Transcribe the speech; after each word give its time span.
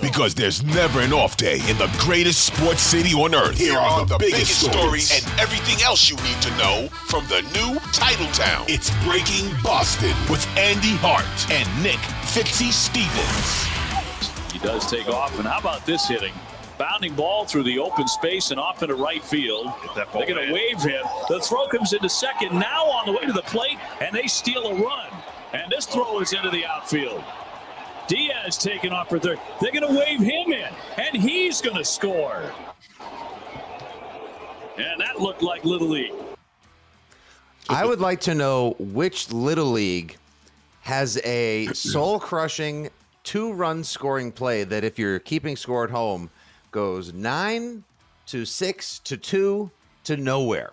Because 0.00 0.34
there's 0.34 0.64
never 0.64 1.00
an 1.00 1.12
off 1.12 1.36
day 1.36 1.60
in 1.68 1.78
the 1.78 1.88
greatest 1.98 2.46
sports 2.46 2.82
city 2.82 3.14
on 3.14 3.32
earth. 3.32 3.56
Here 3.56 3.78
are 3.78 4.04
the, 4.04 4.18
biggest, 4.18 4.60
stories 4.60 5.12
and 5.12 5.40
everything 5.40 5.80
else 5.84 6.10
you 6.10 6.16
need 6.16 6.42
to 6.42 6.50
know 6.56 6.88
from 7.06 7.24
the 7.28 7.42
new 7.54 7.78
title 7.92 8.26
town. 8.32 8.64
It's 8.68 8.90
Breaking 9.04 9.48
Boston 9.62 10.16
with 10.28 10.44
Andy 10.58 10.96
Hart 10.96 11.24
and 11.52 11.68
Nick 11.80 12.00
Fitzy 12.26 12.72
Stevens. 12.72 14.52
He 14.52 14.58
does 14.58 14.90
take 14.90 15.06
off, 15.06 15.38
and 15.38 15.46
how 15.46 15.60
about 15.60 15.86
this 15.86 16.08
hitting? 16.08 16.32
Bounding 16.76 17.14
ball 17.14 17.44
through 17.44 17.62
the 17.62 17.78
open 17.78 18.08
space 18.08 18.50
and 18.50 18.58
off 18.58 18.82
into 18.82 18.96
right 18.96 19.22
field. 19.22 19.68
They're 19.94 20.06
going 20.12 20.48
to 20.48 20.52
wave 20.52 20.82
him. 20.82 21.04
The 21.28 21.38
throw 21.38 21.68
comes 21.68 21.92
into 21.92 22.08
second, 22.08 22.58
now 22.58 22.84
on 22.84 23.06
the 23.06 23.12
way 23.12 23.26
to 23.26 23.32
the 23.32 23.42
plate, 23.42 23.78
and 24.00 24.12
they 24.12 24.26
steal 24.26 24.66
a 24.66 24.74
run. 24.74 25.06
And 25.52 25.70
this 25.70 25.86
throw 25.86 26.20
is 26.20 26.32
into 26.32 26.50
the 26.50 26.66
outfield. 26.66 27.22
Diaz 28.10 28.58
taking 28.58 28.90
off 28.90 29.08
for 29.08 29.20
third. 29.20 29.38
They're 29.60 29.70
going 29.70 29.86
to 29.86 29.96
wave 29.96 30.18
him 30.18 30.52
in, 30.52 30.68
and 30.96 31.16
he's 31.16 31.60
going 31.60 31.76
to 31.76 31.84
score. 31.84 32.42
And 34.76 35.00
that 35.00 35.20
looked 35.20 35.42
like 35.42 35.64
Little 35.64 35.86
League. 35.86 36.12
I 37.68 37.86
would 37.86 38.00
like 38.00 38.20
to 38.22 38.34
know 38.34 38.74
which 38.80 39.30
Little 39.30 39.70
League 39.70 40.16
has 40.80 41.20
a 41.22 41.66
soul 41.72 42.18
crushing 42.18 42.90
two 43.22 43.52
run 43.52 43.84
scoring 43.84 44.32
play 44.32 44.64
that, 44.64 44.82
if 44.82 44.98
you're 44.98 45.20
keeping 45.20 45.54
score 45.54 45.84
at 45.84 45.90
home, 45.90 46.30
goes 46.72 47.12
nine 47.12 47.84
to 48.26 48.44
six 48.44 48.98
to 49.00 49.16
two 49.16 49.70
to 50.02 50.16
nowhere. 50.16 50.72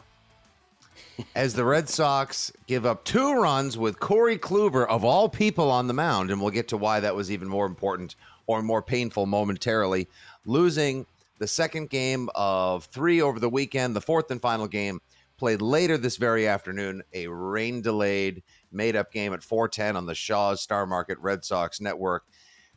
As 1.35 1.53
the 1.53 1.65
Red 1.65 1.89
Sox 1.89 2.51
give 2.67 2.85
up 2.85 3.03
two 3.03 3.33
runs 3.33 3.77
with 3.77 3.99
Corey 3.99 4.37
Kluber, 4.37 4.87
of 4.87 5.03
all 5.03 5.29
people, 5.29 5.71
on 5.71 5.87
the 5.87 5.93
mound, 5.93 6.31
and 6.31 6.41
we'll 6.41 6.51
get 6.51 6.67
to 6.69 6.77
why 6.77 6.99
that 6.99 7.15
was 7.15 7.31
even 7.31 7.47
more 7.47 7.65
important 7.65 8.15
or 8.45 8.61
more 8.61 8.81
painful 8.81 9.25
momentarily, 9.25 10.07
losing 10.45 11.05
the 11.39 11.47
second 11.47 11.89
game 11.89 12.29
of 12.35 12.85
three 12.85 13.21
over 13.21 13.39
the 13.39 13.49
weekend, 13.49 13.95
the 13.95 14.01
fourth 14.01 14.31
and 14.31 14.41
final 14.41 14.67
game 14.67 14.99
played 15.37 15.61
later 15.61 15.97
this 15.97 16.17
very 16.17 16.47
afternoon, 16.47 17.03
a 17.13 17.27
rain 17.27 17.81
delayed, 17.81 18.43
made 18.71 18.95
up 18.95 19.11
game 19.11 19.33
at 19.33 19.43
410 19.43 19.95
on 19.95 20.05
the 20.05 20.15
Shaw's 20.15 20.61
Star 20.61 20.85
Market 20.85 21.19
Red 21.19 21.45
Sox 21.45 21.79
Network 21.79 22.23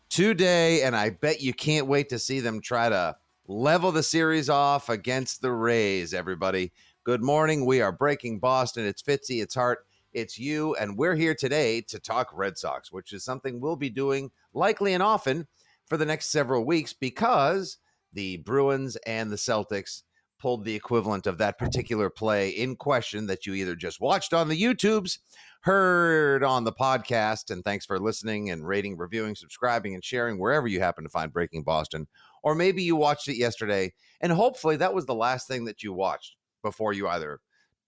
today. 0.08 0.82
And 0.82 0.94
I 0.94 1.10
bet 1.10 1.40
you 1.40 1.54
can't 1.54 1.86
wait 1.86 2.10
to 2.10 2.18
see 2.18 2.40
them 2.40 2.60
try 2.60 2.88
to 2.88 3.16
level 3.46 3.92
the 3.92 4.02
series 4.02 4.48
off 4.48 4.88
against 4.88 5.40
the 5.40 5.50
Rays, 5.50 6.14
everybody. 6.14 6.72
Good 7.02 7.22
morning. 7.22 7.64
We 7.64 7.80
are 7.80 7.92
breaking 7.92 8.40
Boston. 8.40 8.84
It's 8.84 9.00
Fitzy, 9.00 9.42
it's 9.42 9.54
Hart, 9.54 9.86
it's 10.12 10.38
you, 10.38 10.74
and 10.74 10.98
we're 10.98 11.14
here 11.14 11.34
today 11.34 11.80
to 11.88 11.98
talk 11.98 12.28
Red 12.34 12.58
Sox, 12.58 12.92
which 12.92 13.14
is 13.14 13.24
something 13.24 13.58
we'll 13.58 13.74
be 13.74 13.88
doing 13.88 14.30
likely 14.52 14.92
and 14.92 15.02
often 15.02 15.46
for 15.86 15.96
the 15.96 16.04
next 16.04 16.28
several 16.28 16.66
weeks 16.66 16.92
because 16.92 17.78
the 18.12 18.36
Bruins 18.36 18.96
and 19.06 19.32
the 19.32 19.36
Celtics 19.36 20.02
pulled 20.38 20.66
the 20.66 20.74
equivalent 20.74 21.26
of 21.26 21.38
that 21.38 21.58
particular 21.58 22.10
play 22.10 22.50
in 22.50 22.76
question 22.76 23.26
that 23.28 23.46
you 23.46 23.54
either 23.54 23.74
just 23.74 24.02
watched 24.02 24.34
on 24.34 24.50
the 24.50 24.62
YouTubes, 24.62 25.20
heard 25.62 26.44
on 26.44 26.64
the 26.64 26.72
podcast, 26.72 27.50
and 27.50 27.64
thanks 27.64 27.86
for 27.86 27.98
listening 27.98 28.50
and 28.50 28.68
rating, 28.68 28.98
reviewing, 28.98 29.34
subscribing, 29.34 29.94
and 29.94 30.04
sharing 30.04 30.38
wherever 30.38 30.68
you 30.68 30.80
happen 30.80 31.04
to 31.04 31.10
find 31.10 31.32
Breaking 31.32 31.62
Boston. 31.62 32.06
Or 32.42 32.54
maybe 32.54 32.82
you 32.82 32.94
watched 32.94 33.26
it 33.28 33.38
yesterday, 33.38 33.94
and 34.20 34.30
hopefully 34.30 34.76
that 34.76 34.92
was 34.92 35.06
the 35.06 35.14
last 35.14 35.48
thing 35.48 35.64
that 35.64 35.82
you 35.82 35.94
watched 35.94 36.36
before 36.62 36.92
you 36.92 37.08
either 37.08 37.40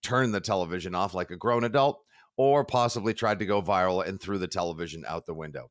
turned 0.03 0.33
the 0.33 0.41
television 0.41 0.95
off 0.95 1.13
like 1.13 1.31
a 1.31 1.37
grown 1.37 1.63
adult 1.63 2.03
or 2.37 2.65
possibly 2.65 3.13
tried 3.13 3.39
to 3.39 3.45
go 3.45 3.61
viral 3.61 4.05
and 4.05 4.19
threw 4.19 4.37
the 4.37 4.47
television 4.47 5.03
out 5.07 5.25
the 5.25 5.33
window. 5.33 5.69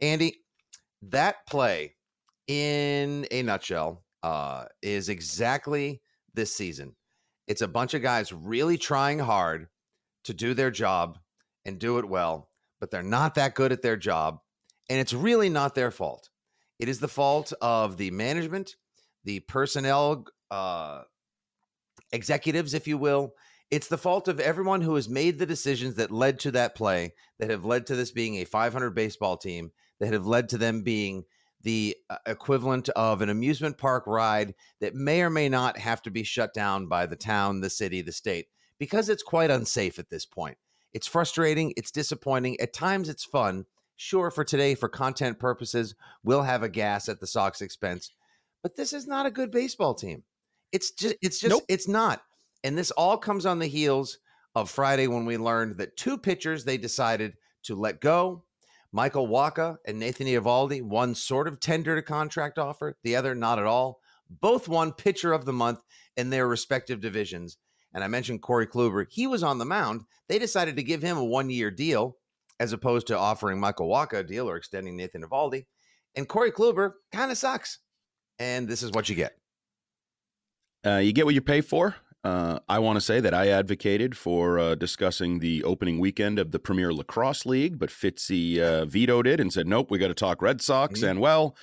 Andy, 0.00 0.40
that 1.02 1.46
play 1.48 1.94
in 2.46 3.26
a 3.30 3.42
nutshell 3.42 4.04
uh, 4.22 4.64
is 4.82 5.08
exactly 5.08 6.00
this 6.34 6.54
season. 6.54 6.94
It's 7.48 7.62
a 7.62 7.68
bunch 7.68 7.94
of 7.94 8.02
guys 8.02 8.32
really 8.32 8.78
trying 8.78 9.18
hard 9.18 9.68
to 10.24 10.34
do 10.34 10.54
their 10.54 10.70
job 10.70 11.18
and 11.64 11.78
do 11.78 11.98
it 11.98 12.08
well, 12.08 12.48
but 12.80 12.90
they're 12.90 13.02
not 13.02 13.34
that 13.34 13.54
good 13.54 13.72
at 13.72 13.82
their 13.82 13.96
job. 13.96 14.38
And 14.88 15.00
it's 15.00 15.12
really 15.12 15.48
not 15.48 15.74
their 15.74 15.90
fault. 15.90 16.28
It 16.78 16.88
is 16.88 17.00
the 17.00 17.08
fault 17.08 17.52
of 17.60 17.96
the 17.96 18.10
management, 18.10 18.76
the 19.24 19.40
personnel 19.40 20.24
uh, 20.50 21.02
executives, 22.12 22.74
if 22.74 22.86
you 22.86 22.98
will. 22.98 23.34
It's 23.70 23.88
the 23.88 23.98
fault 23.98 24.28
of 24.28 24.38
everyone 24.38 24.82
who 24.82 24.94
has 24.96 25.08
made 25.08 25.38
the 25.38 25.46
decisions 25.46 25.94
that 25.94 26.10
led 26.10 26.38
to 26.40 26.50
that 26.50 26.74
play, 26.74 27.14
that 27.38 27.50
have 27.50 27.64
led 27.64 27.86
to 27.86 27.96
this 27.96 28.10
being 28.10 28.36
a 28.36 28.44
500 28.44 28.90
baseball 28.90 29.36
team, 29.36 29.72
that 29.98 30.12
have 30.12 30.26
led 30.26 30.50
to 30.50 30.58
them 30.58 30.82
being 30.82 31.24
the 31.62 31.96
uh, 32.10 32.16
equivalent 32.26 32.88
of 32.90 33.22
an 33.22 33.28
amusement 33.28 33.78
park 33.78 34.06
ride 34.06 34.54
that 34.80 34.94
may 34.94 35.22
or 35.22 35.30
may 35.30 35.48
not 35.48 35.78
have 35.78 36.02
to 36.02 36.10
be 36.10 36.22
shut 36.22 36.52
down 36.52 36.86
by 36.86 37.06
the 37.06 37.16
town, 37.16 37.60
the 37.60 37.70
city, 37.70 38.02
the 38.02 38.12
state, 38.12 38.48
because 38.78 39.08
it's 39.08 39.22
quite 39.22 39.50
unsafe 39.50 39.98
at 39.98 40.10
this 40.10 40.26
point. 40.26 40.58
It's 40.92 41.06
frustrating, 41.06 41.72
it's 41.76 41.90
disappointing. 41.90 42.60
At 42.60 42.72
times, 42.72 43.08
it's 43.08 43.24
fun. 43.24 43.64
Sure, 43.96 44.30
for 44.30 44.44
today, 44.44 44.74
for 44.74 44.88
content 44.88 45.38
purposes, 45.38 45.94
we'll 46.24 46.42
have 46.42 46.62
a 46.62 46.68
gas 46.68 47.08
at 47.08 47.20
the 47.20 47.26
Sox 47.26 47.62
expense, 47.62 48.10
but 48.62 48.76
this 48.76 48.92
is 48.92 49.06
not 49.06 49.26
a 49.26 49.30
good 49.30 49.50
baseball 49.50 49.94
team. 49.94 50.24
It's 50.72 50.90
just, 50.90 51.16
it's 51.22 51.40
just, 51.40 51.50
nope. 51.50 51.64
it's 51.68 51.88
not. 51.88 52.22
And 52.64 52.76
this 52.76 52.90
all 52.92 53.18
comes 53.18 53.46
on 53.46 53.58
the 53.58 53.66
heels 53.66 54.18
of 54.54 54.70
Friday 54.70 55.06
when 55.06 55.24
we 55.24 55.36
learned 55.36 55.78
that 55.78 55.96
two 55.96 56.18
pitchers 56.18 56.64
they 56.64 56.76
decided 56.76 57.34
to 57.64 57.74
let 57.74 58.00
go 58.00 58.44
Michael 58.92 59.26
Wacha 59.26 59.78
and 59.86 59.98
Nathan 59.98 60.26
Eovaldi, 60.26 60.82
one 60.82 61.14
sort 61.14 61.48
of 61.48 61.58
tendered 61.58 61.98
a 61.98 62.02
contract 62.02 62.58
offer, 62.58 62.96
the 63.02 63.16
other 63.16 63.34
not 63.34 63.58
at 63.58 63.64
all. 63.64 64.00
Both 64.28 64.68
won 64.68 64.92
pitcher 64.92 65.32
of 65.32 65.46
the 65.46 65.52
month 65.52 65.82
in 66.16 66.30
their 66.30 66.46
respective 66.46 67.00
divisions. 67.00 67.56
And 67.94 68.04
I 68.04 68.08
mentioned 68.08 68.42
Corey 68.42 68.66
Kluber. 68.66 69.06
He 69.10 69.26
was 69.26 69.42
on 69.42 69.58
the 69.58 69.64
mound. 69.64 70.02
They 70.28 70.38
decided 70.38 70.76
to 70.76 70.82
give 70.82 71.02
him 71.02 71.16
a 71.16 71.24
one 71.24 71.50
year 71.50 71.70
deal 71.70 72.16
as 72.60 72.72
opposed 72.72 73.06
to 73.08 73.18
offering 73.18 73.58
Michael 73.58 73.88
Wacha 73.88 74.18
a 74.18 74.22
deal 74.22 74.48
or 74.48 74.56
extending 74.56 74.96
Nathan 74.96 75.22
Eovaldi. 75.22 75.64
And 76.14 76.28
Corey 76.28 76.52
Kluber 76.52 76.92
kind 77.12 77.30
of 77.30 77.38
sucks. 77.38 77.78
And 78.38 78.68
this 78.68 78.82
is 78.82 78.90
what 78.92 79.08
you 79.08 79.14
get. 79.14 79.38
Uh, 80.84 80.96
you 80.96 81.12
get 81.12 81.24
what 81.24 81.34
you 81.34 81.40
pay 81.40 81.60
for. 81.60 81.96
Uh, 82.24 82.60
I 82.68 82.78
want 82.78 82.96
to 82.96 83.00
say 83.00 83.18
that 83.18 83.34
I 83.34 83.48
advocated 83.48 84.16
for 84.16 84.58
uh, 84.58 84.74
discussing 84.76 85.40
the 85.40 85.64
opening 85.64 85.98
weekend 85.98 86.38
of 86.38 86.52
the 86.52 86.60
Premier 86.60 86.92
Lacrosse 86.92 87.44
League, 87.44 87.78
but 87.80 87.90
Fitzy 87.90 88.60
uh, 88.60 88.84
vetoed 88.84 89.26
it 89.26 89.40
and 89.40 89.52
said, 89.52 89.66
nope, 89.66 89.90
we 89.90 89.98
got 89.98 90.08
to 90.08 90.14
talk 90.14 90.40
Red 90.40 90.60
Sox. 90.60 91.00
Mm-hmm. 91.00 91.08
And 91.08 91.20
well, 91.20 91.56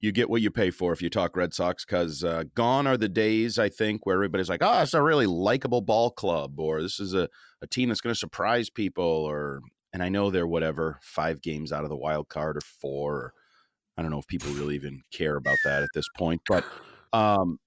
you 0.00 0.12
get 0.12 0.30
what 0.30 0.40
you 0.40 0.52
pay 0.52 0.70
for 0.70 0.92
if 0.92 1.02
you 1.02 1.10
talk 1.10 1.36
Red 1.36 1.52
Sox 1.52 1.84
because 1.84 2.22
uh, 2.22 2.44
gone 2.54 2.86
are 2.86 2.96
the 2.96 3.08
days, 3.08 3.58
I 3.58 3.68
think, 3.68 4.06
where 4.06 4.14
everybody's 4.14 4.48
like, 4.48 4.62
oh, 4.62 4.82
it's 4.82 4.94
a 4.94 5.02
really 5.02 5.26
likable 5.26 5.80
ball 5.80 6.10
club, 6.10 6.60
or 6.60 6.80
this 6.80 7.00
is 7.00 7.14
a, 7.14 7.28
a 7.60 7.66
team 7.66 7.88
that's 7.88 8.00
going 8.00 8.14
to 8.14 8.18
surprise 8.18 8.70
people, 8.70 9.04
or, 9.04 9.62
and 9.92 10.02
I 10.02 10.10
know 10.10 10.30
they're 10.30 10.46
whatever, 10.46 11.00
five 11.02 11.42
games 11.42 11.72
out 11.72 11.82
of 11.82 11.90
the 11.90 11.96
wild 11.96 12.28
card 12.28 12.56
or 12.56 12.60
four. 12.60 13.14
Or, 13.14 13.32
I 13.96 14.02
don't 14.02 14.12
know 14.12 14.18
if 14.18 14.28
people 14.28 14.52
really 14.52 14.76
even 14.76 15.02
care 15.12 15.36
about 15.36 15.58
that 15.64 15.82
at 15.82 15.90
this 15.92 16.06
point, 16.16 16.42
but 16.48 16.64
um, 17.12 17.58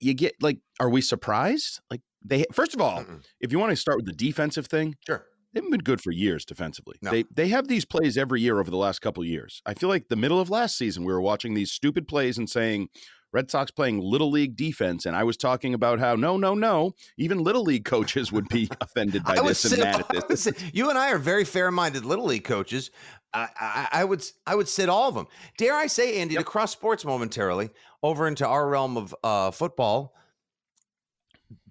you 0.00 0.14
get 0.14 0.34
like, 0.40 0.58
are 0.78 0.88
we 0.88 1.00
surprised? 1.00 1.80
Like 1.90 2.00
they 2.24 2.44
first 2.52 2.74
of 2.74 2.80
all, 2.80 3.00
Mm-mm. 3.00 3.22
if 3.40 3.52
you 3.52 3.58
want 3.58 3.70
to 3.70 3.76
start 3.76 3.96
with 3.98 4.06
the 4.06 4.12
defensive 4.12 4.66
thing, 4.66 4.96
sure. 5.06 5.24
They 5.52 5.58
haven't 5.58 5.72
been 5.72 5.80
good 5.80 6.00
for 6.00 6.12
years 6.12 6.44
defensively. 6.44 6.96
No. 7.02 7.10
They 7.10 7.24
they 7.34 7.48
have 7.48 7.66
these 7.66 7.84
plays 7.84 8.16
every 8.16 8.40
year 8.40 8.60
over 8.60 8.70
the 8.70 8.76
last 8.76 9.00
couple 9.00 9.24
years. 9.24 9.62
I 9.66 9.74
feel 9.74 9.88
like 9.88 10.06
the 10.08 10.14
middle 10.16 10.40
of 10.40 10.48
last 10.48 10.78
season 10.78 11.04
we 11.04 11.12
were 11.12 11.20
watching 11.20 11.54
these 11.54 11.72
stupid 11.72 12.06
plays 12.06 12.38
and 12.38 12.48
saying 12.48 12.88
Red 13.32 13.50
Sox 13.50 13.70
playing 13.70 14.00
little 14.00 14.30
league 14.30 14.56
defense, 14.56 15.06
and 15.06 15.14
I 15.14 15.22
was 15.24 15.36
talking 15.36 15.74
about 15.74 16.00
how 16.00 16.16
no, 16.16 16.36
no, 16.36 16.54
no, 16.54 16.92
even 17.16 17.42
little 17.42 17.62
league 17.62 17.84
coaches 17.84 18.32
would 18.32 18.48
be 18.48 18.68
offended 18.80 19.24
by 19.24 19.36
this 19.36 19.64
and 19.64 19.82
mad 19.82 20.04
at 20.14 20.28
this. 20.28 20.48
you 20.72 20.88
and 20.88 20.98
I 20.98 21.12
are 21.12 21.18
very 21.18 21.44
fair-minded 21.44 22.04
little 22.04 22.26
league 22.26 22.44
coaches. 22.44 22.90
I, 23.32 23.48
I, 23.58 23.88
I, 23.92 24.04
would 24.04 24.24
I 24.46 24.54
would 24.54 24.68
sit 24.68 24.88
all 24.88 25.08
of 25.08 25.14
them. 25.14 25.26
Dare 25.56 25.74
I 25.74 25.86
say, 25.86 26.20
Andy, 26.20 26.34
yep. 26.34 26.44
to 26.44 26.50
cross 26.50 26.72
sports 26.72 27.04
momentarily 27.04 27.70
over 28.02 28.26
into 28.26 28.46
our 28.46 28.68
realm 28.68 28.96
of 28.96 29.14
uh, 29.22 29.50
football. 29.50 30.14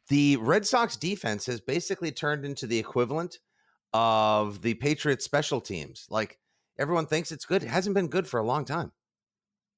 The 0.07 0.37
Red 0.37 0.65
Sox 0.65 0.95
defense 0.95 1.45
has 1.45 1.61
basically 1.61 2.11
turned 2.11 2.45
into 2.45 2.65
the 2.65 2.79
equivalent 2.79 3.39
of 3.93 4.61
the 4.61 4.73
Patriots 4.75 5.25
special 5.25 5.61
teams. 5.61 6.07
Like 6.09 6.39
everyone 6.79 7.05
thinks 7.05 7.31
it's 7.31 7.45
good. 7.45 7.63
It 7.63 7.69
hasn't 7.69 7.93
been 7.93 8.07
good 8.07 8.27
for 8.27 8.39
a 8.39 8.45
long 8.45 8.65
time. 8.65 8.91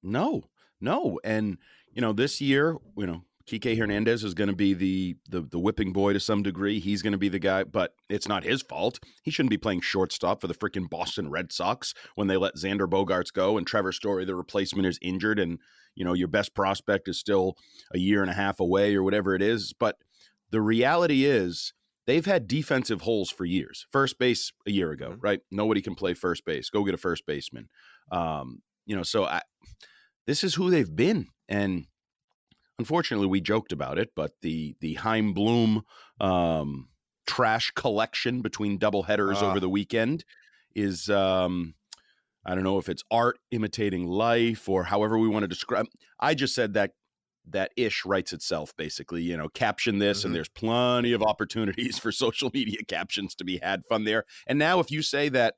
No, 0.02 0.44
no. 0.80 1.20
And, 1.24 1.58
you 1.92 2.00
know, 2.00 2.12
this 2.12 2.40
year, 2.40 2.76
you 2.96 3.06
know, 3.06 3.24
Kike 3.46 3.78
Hernandez 3.78 4.24
is 4.24 4.34
going 4.34 4.48
to 4.48 4.56
be 4.56 4.74
the, 4.74 5.16
the 5.28 5.40
the 5.42 5.58
whipping 5.58 5.92
boy 5.92 6.12
to 6.12 6.20
some 6.20 6.42
degree. 6.42 6.78
He's 6.78 7.02
going 7.02 7.12
to 7.12 7.18
be 7.18 7.28
the 7.28 7.38
guy, 7.38 7.64
but 7.64 7.94
it's 8.08 8.28
not 8.28 8.44
his 8.44 8.62
fault. 8.62 8.98
He 9.22 9.30
shouldn't 9.30 9.50
be 9.50 9.58
playing 9.58 9.80
shortstop 9.80 10.40
for 10.40 10.46
the 10.46 10.54
freaking 10.54 10.88
Boston 10.88 11.30
Red 11.30 11.52
Sox 11.52 11.94
when 12.14 12.28
they 12.28 12.36
let 12.36 12.56
Xander 12.56 12.88
Bogaerts 12.88 13.32
go 13.32 13.58
and 13.58 13.66
Trevor 13.66 13.92
Story, 13.92 14.24
the 14.24 14.36
replacement, 14.36 14.86
is 14.86 14.98
injured, 15.02 15.38
and 15.38 15.58
you 15.94 16.04
know 16.04 16.12
your 16.12 16.28
best 16.28 16.54
prospect 16.54 17.08
is 17.08 17.18
still 17.18 17.56
a 17.92 17.98
year 17.98 18.22
and 18.22 18.30
a 18.30 18.34
half 18.34 18.60
away 18.60 18.94
or 18.94 19.02
whatever 19.02 19.34
it 19.34 19.42
is. 19.42 19.72
But 19.72 19.96
the 20.50 20.60
reality 20.60 21.24
is 21.24 21.72
they've 22.06 22.26
had 22.26 22.46
defensive 22.46 23.02
holes 23.02 23.30
for 23.30 23.44
years. 23.44 23.86
First 23.90 24.18
base 24.18 24.52
a 24.66 24.70
year 24.70 24.90
ago, 24.90 25.10
mm-hmm. 25.10 25.20
right? 25.20 25.40
Nobody 25.50 25.80
can 25.82 25.94
play 25.94 26.14
first 26.14 26.44
base. 26.44 26.70
Go 26.70 26.84
get 26.84 26.94
a 26.94 26.98
first 26.98 27.26
baseman. 27.26 27.68
Um, 28.10 28.62
you 28.86 28.96
know, 28.96 29.02
so 29.02 29.24
I, 29.24 29.42
this 30.26 30.44
is 30.44 30.54
who 30.54 30.70
they've 30.70 30.94
been, 30.94 31.26
and 31.48 31.86
unfortunately, 32.82 33.28
we 33.28 33.40
joked 33.40 33.70
about 33.70 33.96
it, 33.96 34.10
but 34.16 34.32
the 34.42 34.74
the 34.80 34.94
Chaim 34.94 35.32
Bloom 35.34 35.84
um, 36.20 36.88
trash 37.28 37.70
collection 37.76 38.42
between 38.42 38.76
double 38.76 39.04
headers 39.04 39.40
uh. 39.40 39.48
over 39.48 39.60
the 39.60 39.68
weekend 39.68 40.24
is 40.74 41.08
um, 41.08 41.74
I 42.44 42.56
don't 42.56 42.64
know 42.64 42.78
if 42.78 42.88
it's 42.88 43.04
art 43.08 43.38
imitating 43.52 44.08
life 44.08 44.68
or 44.68 44.82
however 44.82 45.16
we 45.16 45.28
want 45.28 45.44
to 45.44 45.48
describe. 45.48 45.86
I 46.18 46.34
just 46.34 46.56
said 46.56 46.74
that 46.74 46.90
that 47.50 47.70
ish 47.76 48.04
writes 48.04 48.32
itself 48.32 48.72
basically 48.76 49.22
you 49.22 49.36
know 49.36 49.48
caption 49.48 49.98
this 49.98 50.18
mm-hmm. 50.18 50.28
and 50.28 50.34
there's 50.34 50.48
plenty 50.48 51.12
of 51.12 51.22
opportunities 51.22 51.98
for 52.02 52.12
social 52.12 52.50
media 52.54 52.78
captions 52.86 53.34
to 53.34 53.44
be 53.44 53.58
had 53.58 53.84
fun 53.84 54.04
there 54.04 54.24
and 54.46 54.60
now 54.60 54.78
if 54.78 54.92
you 54.92 55.02
say 55.02 55.28
that 55.28 55.54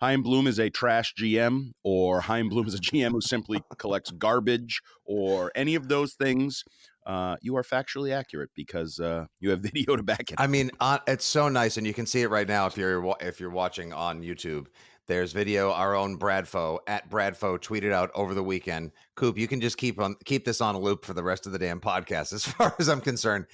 Chaim 0.00 0.22
Bloom 0.22 0.46
is 0.46 0.58
a 0.58 0.68
trash 0.68 1.14
GM 1.18 1.72
or 1.82 2.20
Chaim 2.20 2.48
Bloom 2.48 2.66
is 2.66 2.74
a 2.74 2.78
GM 2.78 3.12
who 3.12 3.20
simply 3.20 3.62
collects 3.78 4.10
garbage 4.10 4.80
or 5.04 5.50
any 5.54 5.74
of 5.74 5.88
those 5.88 6.14
things, 6.14 6.64
uh, 7.06 7.36
you 7.40 7.56
are 7.56 7.62
factually 7.62 8.12
accurate 8.12 8.50
because 8.54 8.98
uh, 9.00 9.24
you 9.40 9.50
have 9.50 9.60
video 9.74 9.96
to 9.96 10.02
back 10.02 10.30
it. 10.30 10.34
I 10.38 10.46
mean, 10.46 10.70
uh, 10.80 10.98
it's 11.06 11.24
so 11.24 11.48
nice, 11.48 11.76
and 11.76 11.86
you 11.86 11.94
can 11.94 12.04
see 12.04 12.22
it 12.22 12.30
right 12.30 12.48
now 12.48 12.66
if 12.66 12.76
you're 12.76 13.14
if 13.20 13.40
you're 13.40 13.50
watching 13.50 13.92
on 13.92 14.22
YouTube. 14.22 14.66
There's 15.06 15.32
video. 15.32 15.70
Our 15.70 15.94
own 15.94 16.18
Bradfo 16.18 16.80
at 16.88 17.08
Bradfo 17.08 17.58
tweeted 17.58 17.92
out 17.92 18.10
over 18.14 18.34
the 18.34 18.42
weekend. 18.42 18.90
Coop, 19.14 19.38
you 19.38 19.46
can 19.46 19.60
just 19.60 19.78
keep 19.78 20.00
on 20.00 20.16
keep 20.24 20.44
this 20.44 20.60
on 20.60 20.74
a 20.74 20.80
loop 20.80 21.04
for 21.04 21.14
the 21.14 21.22
rest 21.22 21.46
of 21.46 21.52
the 21.52 21.58
damn 21.58 21.80
podcast, 21.80 22.32
as 22.34 22.44
far 22.44 22.74
as 22.78 22.88
I'm 22.88 23.00
concerned. 23.00 23.46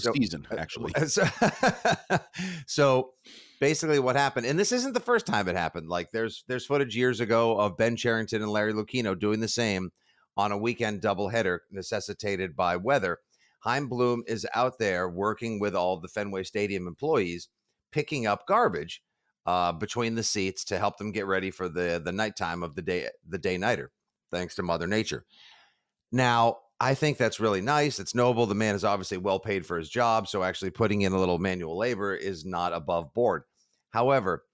So, 0.00 0.12
season, 0.12 0.46
uh, 0.50 0.56
actually. 0.56 0.92
So, 1.06 1.24
so 2.66 3.10
basically, 3.60 3.98
what 3.98 4.16
happened, 4.16 4.46
and 4.46 4.58
this 4.58 4.72
isn't 4.72 4.94
the 4.94 5.00
first 5.00 5.26
time 5.26 5.48
it 5.48 5.56
happened. 5.56 5.88
Like 5.88 6.10
there's 6.12 6.44
there's 6.48 6.66
footage 6.66 6.96
years 6.96 7.20
ago 7.20 7.58
of 7.58 7.76
Ben 7.76 7.96
Cherington 7.96 8.42
and 8.42 8.50
Larry 8.50 8.72
Lucchino 8.72 9.18
doing 9.18 9.40
the 9.40 9.48
same 9.48 9.90
on 10.36 10.52
a 10.52 10.58
weekend 10.58 11.02
doubleheader 11.02 11.60
necessitated 11.70 12.54
by 12.54 12.76
weather. 12.76 13.18
Chaim 13.60 13.88
Bloom 13.88 14.22
is 14.26 14.46
out 14.54 14.78
there 14.78 15.08
working 15.08 15.58
with 15.58 15.74
all 15.74 15.98
the 15.98 16.08
Fenway 16.08 16.44
Stadium 16.44 16.86
employees, 16.86 17.48
picking 17.90 18.26
up 18.26 18.46
garbage 18.46 19.02
uh, 19.46 19.72
between 19.72 20.14
the 20.14 20.22
seats 20.22 20.64
to 20.64 20.78
help 20.78 20.96
them 20.96 21.10
get 21.10 21.26
ready 21.26 21.50
for 21.50 21.68
the 21.68 22.00
the 22.04 22.12
nighttime 22.12 22.62
of 22.62 22.74
the 22.74 22.82
day 22.82 23.08
the 23.28 23.38
day 23.38 23.58
nighter, 23.58 23.90
thanks 24.30 24.54
to 24.54 24.62
Mother 24.62 24.86
Nature. 24.86 25.24
Now, 26.12 26.58
I 26.80 26.94
think 26.94 27.18
that's 27.18 27.40
really 27.40 27.60
nice. 27.60 27.98
It's 27.98 28.14
noble. 28.14 28.46
The 28.46 28.54
man 28.54 28.74
is 28.74 28.84
obviously 28.84 29.18
well 29.18 29.40
paid 29.40 29.66
for 29.66 29.78
his 29.78 29.88
job, 29.88 30.28
so 30.28 30.42
actually 30.42 30.70
putting 30.70 31.02
in 31.02 31.12
a 31.12 31.18
little 31.18 31.38
manual 31.38 31.76
labor 31.76 32.14
is 32.14 32.44
not 32.44 32.72
above 32.72 33.12
board. 33.14 33.42
However, 33.90 34.44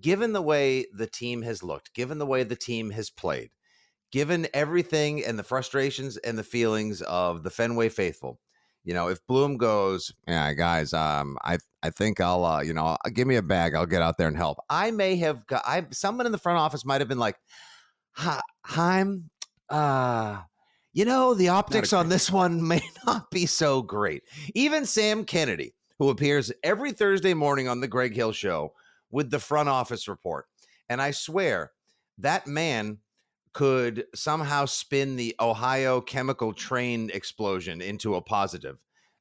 given 0.00 0.32
the 0.32 0.42
way 0.42 0.86
the 0.94 1.06
team 1.06 1.42
has 1.42 1.62
looked, 1.62 1.94
given 1.94 2.18
the 2.18 2.26
way 2.26 2.42
the 2.42 2.56
team 2.56 2.90
has 2.90 3.10
played, 3.10 3.50
given 4.12 4.46
everything 4.54 5.24
and 5.24 5.38
the 5.38 5.42
frustrations 5.42 6.16
and 6.18 6.38
the 6.38 6.44
feelings 6.44 7.02
of 7.02 7.42
the 7.42 7.50
Fenway 7.50 7.88
faithful, 7.88 8.40
you 8.84 8.92
know, 8.92 9.08
if 9.08 9.26
Bloom 9.26 9.56
goes, 9.56 10.12
yeah, 10.28 10.52
guys, 10.52 10.92
um, 10.92 11.38
I 11.42 11.58
I 11.82 11.90
think 11.90 12.20
I'll, 12.20 12.44
uh, 12.44 12.62
you 12.62 12.74
know, 12.74 12.96
give 13.12 13.26
me 13.26 13.36
a 13.36 13.42
bag, 13.42 13.74
I'll 13.74 13.86
get 13.86 14.02
out 14.02 14.18
there 14.18 14.28
and 14.28 14.36
help. 14.36 14.58
I 14.68 14.90
may 14.90 15.16
have 15.16 15.46
got, 15.46 15.62
I 15.66 15.86
someone 15.90 16.26
in 16.26 16.32
the 16.32 16.38
front 16.38 16.58
office 16.58 16.84
might 16.84 17.00
have 17.00 17.08
been 17.08 17.18
like, 17.18 17.36
Chaim, 18.14 19.30
uh, 19.70 20.42
you 20.92 21.04
know, 21.04 21.34
the 21.34 21.48
optics 21.48 21.92
on 21.92 22.08
this 22.08 22.30
one 22.30 22.66
may 22.68 22.82
not 23.06 23.30
be 23.30 23.46
so 23.46 23.82
great. 23.82 24.22
Even 24.54 24.86
Sam 24.86 25.24
Kennedy, 25.24 25.74
who 25.98 26.10
appears 26.10 26.52
every 26.62 26.92
Thursday 26.92 27.34
morning 27.34 27.68
on 27.68 27.80
the 27.80 27.88
Greg 27.88 28.14
Hill 28.14 28.32
Show 28.32 28.72
with 29.10 29.30
the 29.30 29.38
front 29.38 29.68
office 29.68 30.08
report, 30.08 30.46
and 30.88 31.00
I 31.00 31.12
swear 31.12 31.72
that 32.18 32.46
man 32.46 32.98
could 33.54 34.04
somehow 34.14 34.66
spin 34.66 35.16
the 35.16 35.34
Ohio 35.40 36.00
chemical 36.00 36.52
train 36.52 37.10
explosion 37.14 37.80
into 37.80 38.16
a 38.16 38.20
positive, 38.20 38.76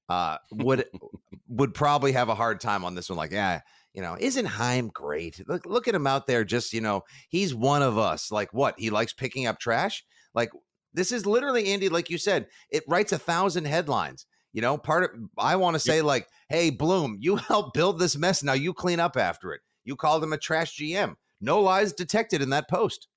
uh, 0.09 0.37
would 0.51 0.85
would 1.47 1.73
probably 1.73 2.11
have 2.11 2.29
a 2.29 2.35
hard 2.35 2.59
time 2.59 2.83
on 2.83 2.95
this 2.95 3.09
one. 3.09 3.17
Like, 3.17 3.31
yeah, 3.31 3.61
you 3.93 4.01
know, 4.01 4.17
isn't 4.19 4.45
Chaim 4.45 4.89
great? 4.89 5.47
Look, 5.47 5.65
look 5.65 5.87
at 5.87 5.95
him 5.95 6.07
out 6.07 6.27
there. 6.27 6.43
Just 6.43 6.73
you 6.73 6.81
know, 6.81 7.03
he's 7.29 7.55
one 7.55 7.81
of 7.81 7.97
us. 7.97 8.31
Like, 8.31 8.53
what 8.53 8.75
he 8.77 8.89
likes 8.89 9.13
picking 9.13 9.45
up 9.45 9.59
trash. 9.59 10.03
Like, 10.33 10.51
this 10.93 11.11
is 11.11 11.25
literally 11.25 11.71
Andy. 11.71 11.89
Like 11.89 12.09
you 12.09 12.17
said, 12.17 12.47
it 12.69 12.83
writes 12.87 13.11
a 13.11 13.19
thousand 13.19 13.65
headlines. 13.65 14.25
You 14.53 14.61
know, 14.61 14.77
part 14.77 15.03
of 15.03 15.09
I 15.37 15.55
want 15.55 15.75
to 15.75 15.79
say 15.79 16.01
like, 16.01 16.27
hey, 16.49 16.69
Bloom, 16.69 17.17
you 17.19 17.35
helped 17.37 17.73
build 17.73 17.99
this 17.99 18.17
mess. 18.17 18.43
Now 18.43 18.53
you 18.53 18.73
clean 18.73 18.99
up 18.99 19.17
after 19.17 19.51
it. 19.53 19.61
You 19.83 19.95
called 19.95 20.23
him 20.23 20.33
a 20.33 20.37
trash 20.37 20.77
GM. 20.77 21.15
No 21.41 21.59
lies 21.59 21.91
detected 21.91 22.41
in 22.41 22.51
that 22.51 22.69
post. 22.69 23.07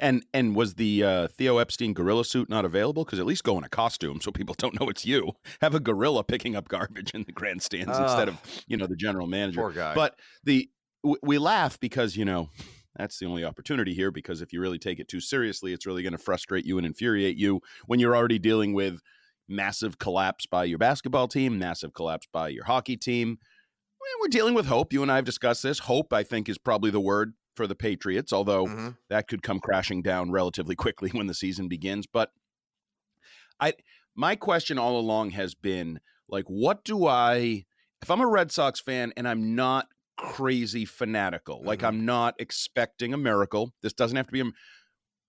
And 0.00 0.24
and 0.32 0.56
was 0.56 0.74
the 0.74 1.04
uh, 1.04 1.28
Theo 1.28 1.58
Epstein 1.58 1.92
gorilla 1.92 2.24
suit 2.24 2.48
not 2.48 2.64
available? 2.64 3.04
Because 3.04 3.18
at 3.18 3.26
least 3.26 3.44
go 3.44 3.58
in 3.58 3.64
a 3.64 3.68
costume 3.68 4.20
so 4.20 4.30
people 4.30 4.54
don't 4.58 4.78
know 4.80 4.88
it's 4.88 5.04
you. 5.04 5.32
Have 5.60 5.74
a 5.74 5.80
gorilla 5.80 6.24
picking 6.24 6.56
up 6.56 6.68
garbage 6.68 7.12
in 7.12 7.24
the 7.24 7.32
grandstands 7.32 7.96
uh, 7.96 8.02
instead 8.02 8.28
of 8.28 8.40
you 8.66 8.76
know 8.76 8.86
the 8.86 8.96
general 8.96 9.26
manager. 9.26 9.60
Poor 9.60 9.72
guy. 9.72 9.94
But 9.94 10.18
the 10.44 10.68
w- 11.04 11.20
we 11.22 11.38
laugh 11.38 11.78
because 11.78 12.16
you 12.16 12.24
know 12.24 12.48
that's 12.96 13.18
the 13.18 13.26
only 13.26 13.44
opportunity 13.44 13.94
here. 13.94 14.10
Because 14.10 14.40
if 14.40 14.52
you 14.52 14.60
really 14.60 14.78
take 14.78 14.98
it 14.98 15.08
too 15.08 15.20
seriously, 15.20 15.72
it's 15.72 15.86
really 15.86 16.02
going 16.02 16.12
to 16.12 16.18
frustrate 16.18 16.64
you 16.64 16.78
and 16.78 16.86
infuriate 16.86 17.36
you 17.36 17.60
when 17.86 18.00
you're 18.00 18.16
already 18.16 18.38
dealing 18.38 18.72
with 18.72 19.00
massive 19.48 19.98
collapse 19.98 20.46
by 20.46 20.64
your 20.64 20.78
basketball 20.78 21.28
team, 21.28 21.58
massive 21.58 21.94
collapse 21.94 22.26
by 22.32 22.48
your 22.48 22.64
hockey 22.64 22.96
team. 22.96 23.38
We're 24.20 24.28
dealing 24.28 24.54
with 24.54 24.66
hope. 24.66 24.92
You 24.92 25.02
and 25.02 25.12
I 25.12 25.16
have 25.16 25.24
discussed 25.24 25.62
this. 25.62 25.80
Hope, 25.80 26.12
I 26.12 26.22
think, 26.22 26.48
is 26.48 26.58
probably 26.58 26.90
the 26.90 27.00
word 27.00 27.34
for 27.54 27.66
the 27.66 27.74
Patriots, 27.74 28.32
although 28.32 28.66
mm-hmm. 28.66 28.88
that 29.10 29.28
could 29.28 29.42
come 29.42 29.60
crashing 29.60 30.02
down 30.02 30.30
relatively 30.30 30.74
quickly 30.76 31.10
when 31.10 31.26
the 31.26 31.34
season 31.34 31.68
begins. 31.68 32.06
But 32.06 32.30
I 33.60 33.74
my 34.14 34.36
question 34.36 34.78
all 34.78 34.98
along 34.98 35.30
has 35.30 35.54
been 35.54 36.00
like 36.28 36.44
what 36.46 36.84
do 36.84 37.06
I 37.06 37.64
if 38.02 38.10
I'm 38.10 38.20
a 38.20 38.26
Red 38.26 38.52
Sox 38.52 38.80
fan 38.80 39.12
and 39.16 39.26
I'm 39.26 39.54
not 39.54 39.88
crazy 40.16 40.84
fanatical, 40.84 41.58
mm-hmm. 41.58 41.68
like 41.68 41.82
I'm 41.82 42.04
not 42.04 42.34
expecting 42.38 43.12
a 43.12 43.18
miracle, 43.18 43.72
this 43.82 43.92
doesn't 43.92 44.16
have 44.16 44.26
to 44.26 44.32
be 44.32 44.40
a 44.40 44.44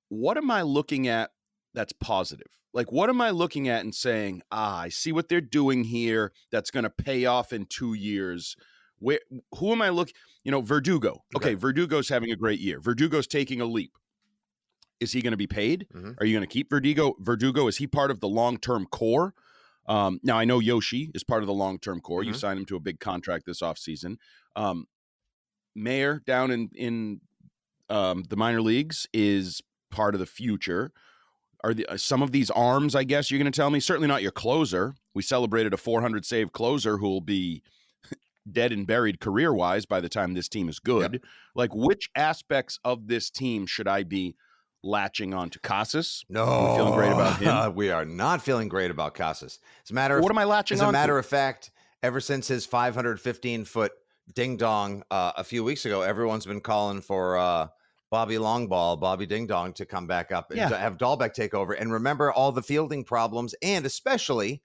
what 0.09 0.37
am 0.37 0.49
I 0.49 0.63
looking 0.63 1.07
at 1.07 1.31
that's 1.73 1.93
positive? 1.93 2.47
Like, 2.73 2.91
what 2.91 3.09
am 3.09 3.21
I 3.21 3.31
looking 3.31 3.67
at 3.67 3.81
and 3.81 3.93
saying, 3.93 4.41
ah, 4.51 4.81
I 4.81 4.89
see 4.89 5.11
what 5.11 5.27
they're 5.27 5.41
doing 5.41 5.83
here. 5.83 6.31
That's 6.51 6.71
going 6.71 6.83
to 6.83 6.89
pay 6.89 7.25
off 7.25 7.51
in 7.51 7.65
two 7.65 7.93
years. 7.93 8.55
Where 8.99 9.19
who 9.55 9.71
am 9.71 9.81
I 9.81 9.89
looking? 9.89 10.13
You 10.43 10.51
know, 10.51 10.61
Verdugo. 10.61 11.23
Okay, 11.35 11.51
okay, 11.51 11.55
Verdugo's 11.55 12.09
having 12.09 12.31
a 12.31 12.35
great 12.35 12.59
year. 12.59 12.79
Verdugo's 12.79 13.27
taking 13.27 13.61
a 13.61 13.65
leap. 13.65 13.93
Is 14.99 15.13
he 15.13 15.21
going 15.21 15.31
to 15.31 15.37
be 15.37 15.47
paid? 15.47 15.87
Mm-hmm. 15.93 16.11
Are 16.19 16.25
you 16.25 16.33
going 16.35 16.47
to 16.47 16.53
keep 16.53 16.69
Verdugo? 16.69 17.15
Verdugo 17.19 17.67
is 17.67 17.77
he 17.77 17.87
part 17.87 18.11
of 18.11 18.19
the 18.19 18.27
long 18.27 18.57
term 18.57 18.85
core? 18.85 19.33
Um, 19.87 20.19
now 20.21 20.37
I 20.37 20.45
know 20.45 20.59
Yoshi 20.59 21.09
is 21.15 21.23
part 21.23 21.41
of 21.41 21.47
the 21.47 21.53
long 21.53 21.79
term 21.79 22.01
core. 22.01 22.21
Mm-hmm. 22.21 22.29
You 22.29 22.33
signed 22.33 22.59
him 22.59 22.65
to 22.65 22.75
a 22.75 22.79
big 22.79 22.99
contract 22.99 23.45
this 23.45 23.61
offseason. 23.61 24.17
Um, 24.55 24.85
Mayer 25.75 26.21
down 26.25 26.51
in 26.51 26.69
in 26.75 27.21
um, 27.89 28.23
the 28.29 28.35
minor 28.35 28.61
leagues 28.61 29.07
is 29.13 29.61
part 29.89 30.13
of 30.13 30.19
the 30.19 30.25
future. 30.25 30.91
Are 31.63 31.73
the, 31.73 31.85
uh, 31.87 31.97
some 31.97 32.21
of 32.21 32.31
these 32.31 32.49
arms? 32.49 32.95
I 32.95 33.03
guess 33.03 33.29
you're 33.29 33.39
going 33.39 33.51
to 33.51 33.55
tell 33.55 33.69
me. 33.69 33.79
Certainly 33.79 34.07
not 34.07 34.21
your 34.21 34.31
closer. 34.31 34.95
We 35.13 35.21
celebrated 35.21 35.73
a 35.73 35.77
400 35.77 36.25
save 36.25 36.51
closer 36.51 36.97
who 36.97 37.07
will 37.09 37.21
be 37.21 37.63
dead 38.51 38.71
and 38.71 38.87
buried 38.87 39.19
career 39.19 39.53
wise 39.53 39.85
by 39.85 39.99
the 39.99 40.09
time 40.09 40.33
this 40.33 40.47
team 40.47 40.69
is 40.69 40.79
good. 40.79 41.13
Yep. 41.13 41.21
Like, 41.55 41.75
which 41.75 42.09
aspects 42.15 42.79
of 42.85 43.07
this 43.07 43.29
team 43.29 43.65
should 43.65 43.87
I 43.87 44.03
be 44.03 44.35
latching 44.83 45.33
on 45.33 45.49
to 45.49 45.59
Casas? 45.59 46.23
No, 46.29 46.43
are 46.43 46.77
feeling 46.77 46.93
great 46.93 47.11
about 47.11 47.39
him. 47.39 47.75
we 47.75 47.89
are 47.89 48.05
not 48.05 48.41
feeling 48.41 48.69
great 48.69 48.91
about 48.91 49.13
Casas. 49.13 49.59
As 49.83 49.91
a 49.91 49.93
matter 49.93 50.17
of 50.17 50.23
what 50.23 50.31
am 50.31 50.37
I 50.37 50.45
latching 50.45 50.75
as 50.75 50.81
on? 50.81 50.87
As 50.87 50.89
a 50.89 50.93
matter 50.93 51.13
to? 51.13 51.19
of 51.19 51.25
fact, 51.25 51.71
ever 52.03 52.21
since 52.21 52.47
his 52.47 52.65
515 52.65 53.65
foot 53.65 53.91
ding 54.33 54.57
dong 54.57 55.03
uh, 55.11 55.33
a 55.35 55.43
few 55.43 55.63
weeks 55.63 55.85
ago, 55.85 56.01
everyone's 56.01 56.45
been 56.45 56.61
calling 56.61 57.01
for 57.01 57.37
uh, 57.37 57.67
Bobby 58.11 58.35
Longball, 58.35 58.99
Bobby 58.99 59.25
Ding 59.25 59.45
Dong 59.45 59.73
to 59.73 59.85
come 59.85 60.07
back 60.07 60.31
up 60.31 60.49
and 60.49 60.57
yeah. 60.57 60.75
have 60.75 60.97
Dalbec 60.97 61.33
take 61.33 61.53
over. 61.53 61.73
And 61.73 61.93
remember 61.93 62.31
all 62.31 62.51
the 62.51 62.63
fielding 62.63 63.03
problems, 63.03 63.53
and 63.61 63.85
especially, 63.85 64.63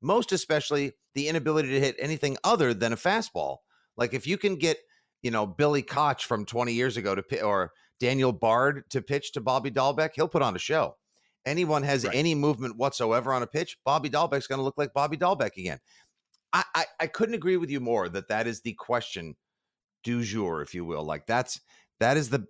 most 0.00 0.32
especially, 0.32 0.92
the 1.14 1.28
inability 1.28 1.70
to 1.70 1.80
hit 1.80 1.96
anything 1.98 2.36
other 2.44 2.74
than 2.74 2.92
a 2.92 2.96
fastball. 2.96 3.58
Like 3.96 4.14
if 4.14 4.26
you 4.26 4.38
can 4.38 4.56
get, 4.56 4.78
you 5.22 5.30
know, 5.30 5.46
Billy 5.46 5.82
Koch 5.82 6.24
from 6.24 6.44
20 6.44 6.72
years 6.72 6.96
ago 6.96 7.14
to 7.14 7.22
pitch, 7.22 7.42
or 7.42 7.72
Daniel 7.98 8.32
Bard 8.32 8.84
to 8.90 9.02
pitch 9.02 9.32
to 9.32 9.40
Bobby 9.40 9.70
Dalbec, 9.70 10.10
he'll 10.14 10.28
put 10.28 10.42
on 10.42 10.54
a 10.54 10.60
show. 10.60 10.96
Anyone 11.44 11.82
has 11.84 12.04
right. 12.04 12.14
any 12.14 12.34
movement 12.34 12.76
whatsoever 12.76 13.32
on 13.32 13.42
a 13.42 13.46
pitch, 13.46 13.78
Bobby 13.84 14.10
Dalbec's 14.10 14.46
going 14.46 14.58
to 14.58 14.64
look 14.64 14.78
like 14.78 14.92
Bobby 14.92 15.16
Dalbec 15.16 15.56
again. 15.56 15.78
I, 16.52 16.64
I, 16.74 16.84
I 17.00 17.06
couldn't 17.06 17.34
agree 17.34 17.56
with 17.56 17.70
you 17.70 17.80
more 17.80 18.08
that 18.08 18.28
that 18.28 18.46
is 18.46 18.60
the 18.60 18.74
question 18.74 19.36
du 20.02 20.22
jour, 20.22 20.60
if 20.62 20.74
you 20.74 20.84
will. 20.84 21.04
Like 21.04 21.26
that's 21.26 21.60
that 22.00 22.16
is 22.16 22.30
the 22.30 22.46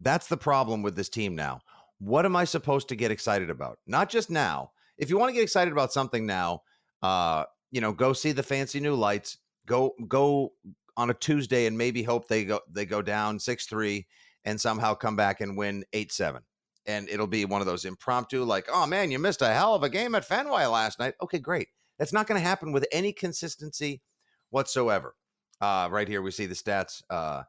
that's 0.00 0.28
the 0.28 0.36
problem 0.36 0.82
with 0.82 0.96
this 0.96 1.08
team 1.08 1.34
now. 1.34 1.60
What 1.98 2.24
am 2.24 2.36
I 2.36 2.44
supposed 2.44 2.88
to 2.88 2.96
get 2.96 3.10
excited 3.10 3.50
about? 3.50 3.78
Not 3.86 4.08
just 4.08 4.30
now. 4.30 4.70
If 4.96 5.10
you 5.10 5.18
want 5.18 5.30
to 5.30 5.34
get 5.34 5.42
excited 5.42 5.72
about 5.72 5.92
something 5.92 6.26
now, 6.26 6.62
uh, 7.02 7.44
you 7.70 7.80
know, 7.80 7.92
go 7.92 8.12
see 8.12 8.32
the 8.32 8.42
fancy 8.42 8.80
new 8.80 8.94
lights. 8.94 9.38
Go 9.66 9.94
go 10.06 10.52
on 10.96 11.10
a 11.10 11.14
Tuesday 11.14 11.66
and 11.66 11.76
maybe 11.76 12.02
hope 12.02 12.28
they 12.28 12.44
go 12.44 12.60
they 12.70 12.86
go 12.86 13.02
down 13.02 13.38
six 13.38 13.66
three 13.66 14.06
and 14.44 14.60
somehow 14.60 14.94
come 14.94 15.16
back 15.16 15.40
and 15.40 15.56
win 15.56 15.84
8 15.92 16.10
7. 16.10 16.42
And 16.86 17.08
it'll 17.10 17.26
be 17.26 17.44
one 17.44 17.60
of 17.60 17.66
those 17.66 17.84
impromptu, 17.84 18.44
like, 18.44 18.66
oh 18.72 18.86
man, 18.86 19.10
you 19.10 19.18
missed 19.18 19.42
a 19.42 19.52
hell 19.52 19.74
of 19.74 19.82
a 19.82 19.90
game 19.90 20.14
at 20.14 20.24
Fenway 20.24 20.64
last 20.64 20.98
night. 20.98 21.14
Okay, 21.22 21.38
great. 21.38 21.68
That's 21.98 22.14
not 22.14 22.26
going 22.26 22.40
to 22.40 22.46
happen 22.46 22.72
with 22.72 22.86
any 22.90 23.12
consistency 23.12 24.00
whatsoever. 24.48 25.14
Uh, 25.60 25.88
right 25.90 26.08
here, 26.08 26.22
we 26.22 26.30
see 26.30 26.46
the 26.46 26.54
stats 26.54 27.02
uh, 27.10 27.42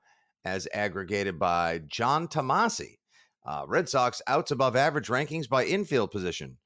as 0.46 0.68
aggregated 0.74 1.38
by 1.40 1.82
John 1.88 2.28
Tomase. 2.28 2.98
Uh, 3.46 3.66
Red 3.68 3.90
Sox 3.90 4.22
outs 4.28 4.52
above 4.52 4.76
average 4.76 5.08
rankings 5.08 5.50
by 5.50 5.66
infield 5.66 6.12
position. 6.12 6.58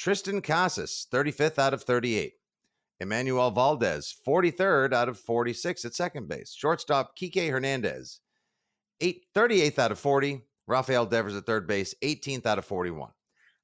Triston 0.00 0.42
Casas, 0.42 1.06
35th 1.12 1.58
out 1.58 1.74
of 1.74 1.82
38. 1.82 2.34
Enmanuel 3.02 3.54
Valdez, 3.54 4.14
43rd 4.26 4.92
out 4.92 5.08
of 5.08 5.18
46 5.18 5.84
at 5.84 5.94
second 5.94 6.28
base. 6.28 6.52
Shortstop 6.52 7.16
Kike 7.16 7.50
Hernandez, 7.50 8.20
8, 9.00 9.24
38th 9.34 9.78
out 9.78 9.92
of 9.92 9.98
40. 9.98 10.44
Rafael 10.66 11.06
Devers 11.06 11.34
at 11.34 11.46
third 11.46 11.66
base, 11.66 11.94
18th 12.02 12.44
out 12.46 12.58
of 12.58 12.64
41. 12.64 13.10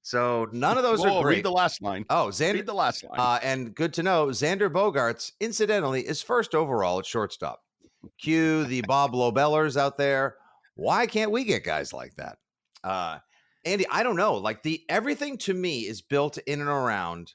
So 0.03 0.49
none 0.53 0.77
of 0.77 0.83
those 0.83 1.01
Whoa, 1.01 1.19
are 1.19 1.23
great. 1.23 1.37
Read 1.37 1.45
the 1.45 1.51
last 1.53 1.83
line. 1.83 2.05
oh, 2.11 2.29
Xander. 2.29 2.55
Read 2.55 2.67
the 2.67 2.75
last 2.75 3.05
line. 3.05 3.19
Uh, 3.19 3.39
and 3.43 3.75
good 3.75 3.93
to 3.95 4.03
know, 4.03 4.27
Xander 4.27 4.71
Bogaerts, 4.71 5.33
incidentally, 5.41 6.03
is 6.03 6.23
first 6.23 6.55
overall 6.55 6.99
at 6.99 7.07
shortstop. 7.07 7.61
Cue 8.21 8.65
the 8.65 8.83
Bob 8.83 9.15
Lobellers 9.15 9.77
out 9.77 9.97
there. 9.99 10.37
Why 10.75 11.07
can't 11.07 11.31
we 11.31 11.45
get 11.45 11.65
guys 11.65 11.93
like 11.93 12.15
that? 12.17 12.39
Uh, 12.83 13.19
Andy, 13.65 13.87
I 13.91 14.03
don't 14.03 14.17
know. 14.17 14.35
Like 14.35 14.63
the 14.63 14.83
everything 14.89 15.39
to 15.39 15.55
me 15.55 15.81
is 15.81 16.03
built 16.03 16.39
in 16.39 16.61
and 16.61 16.69
around 16.69 17.33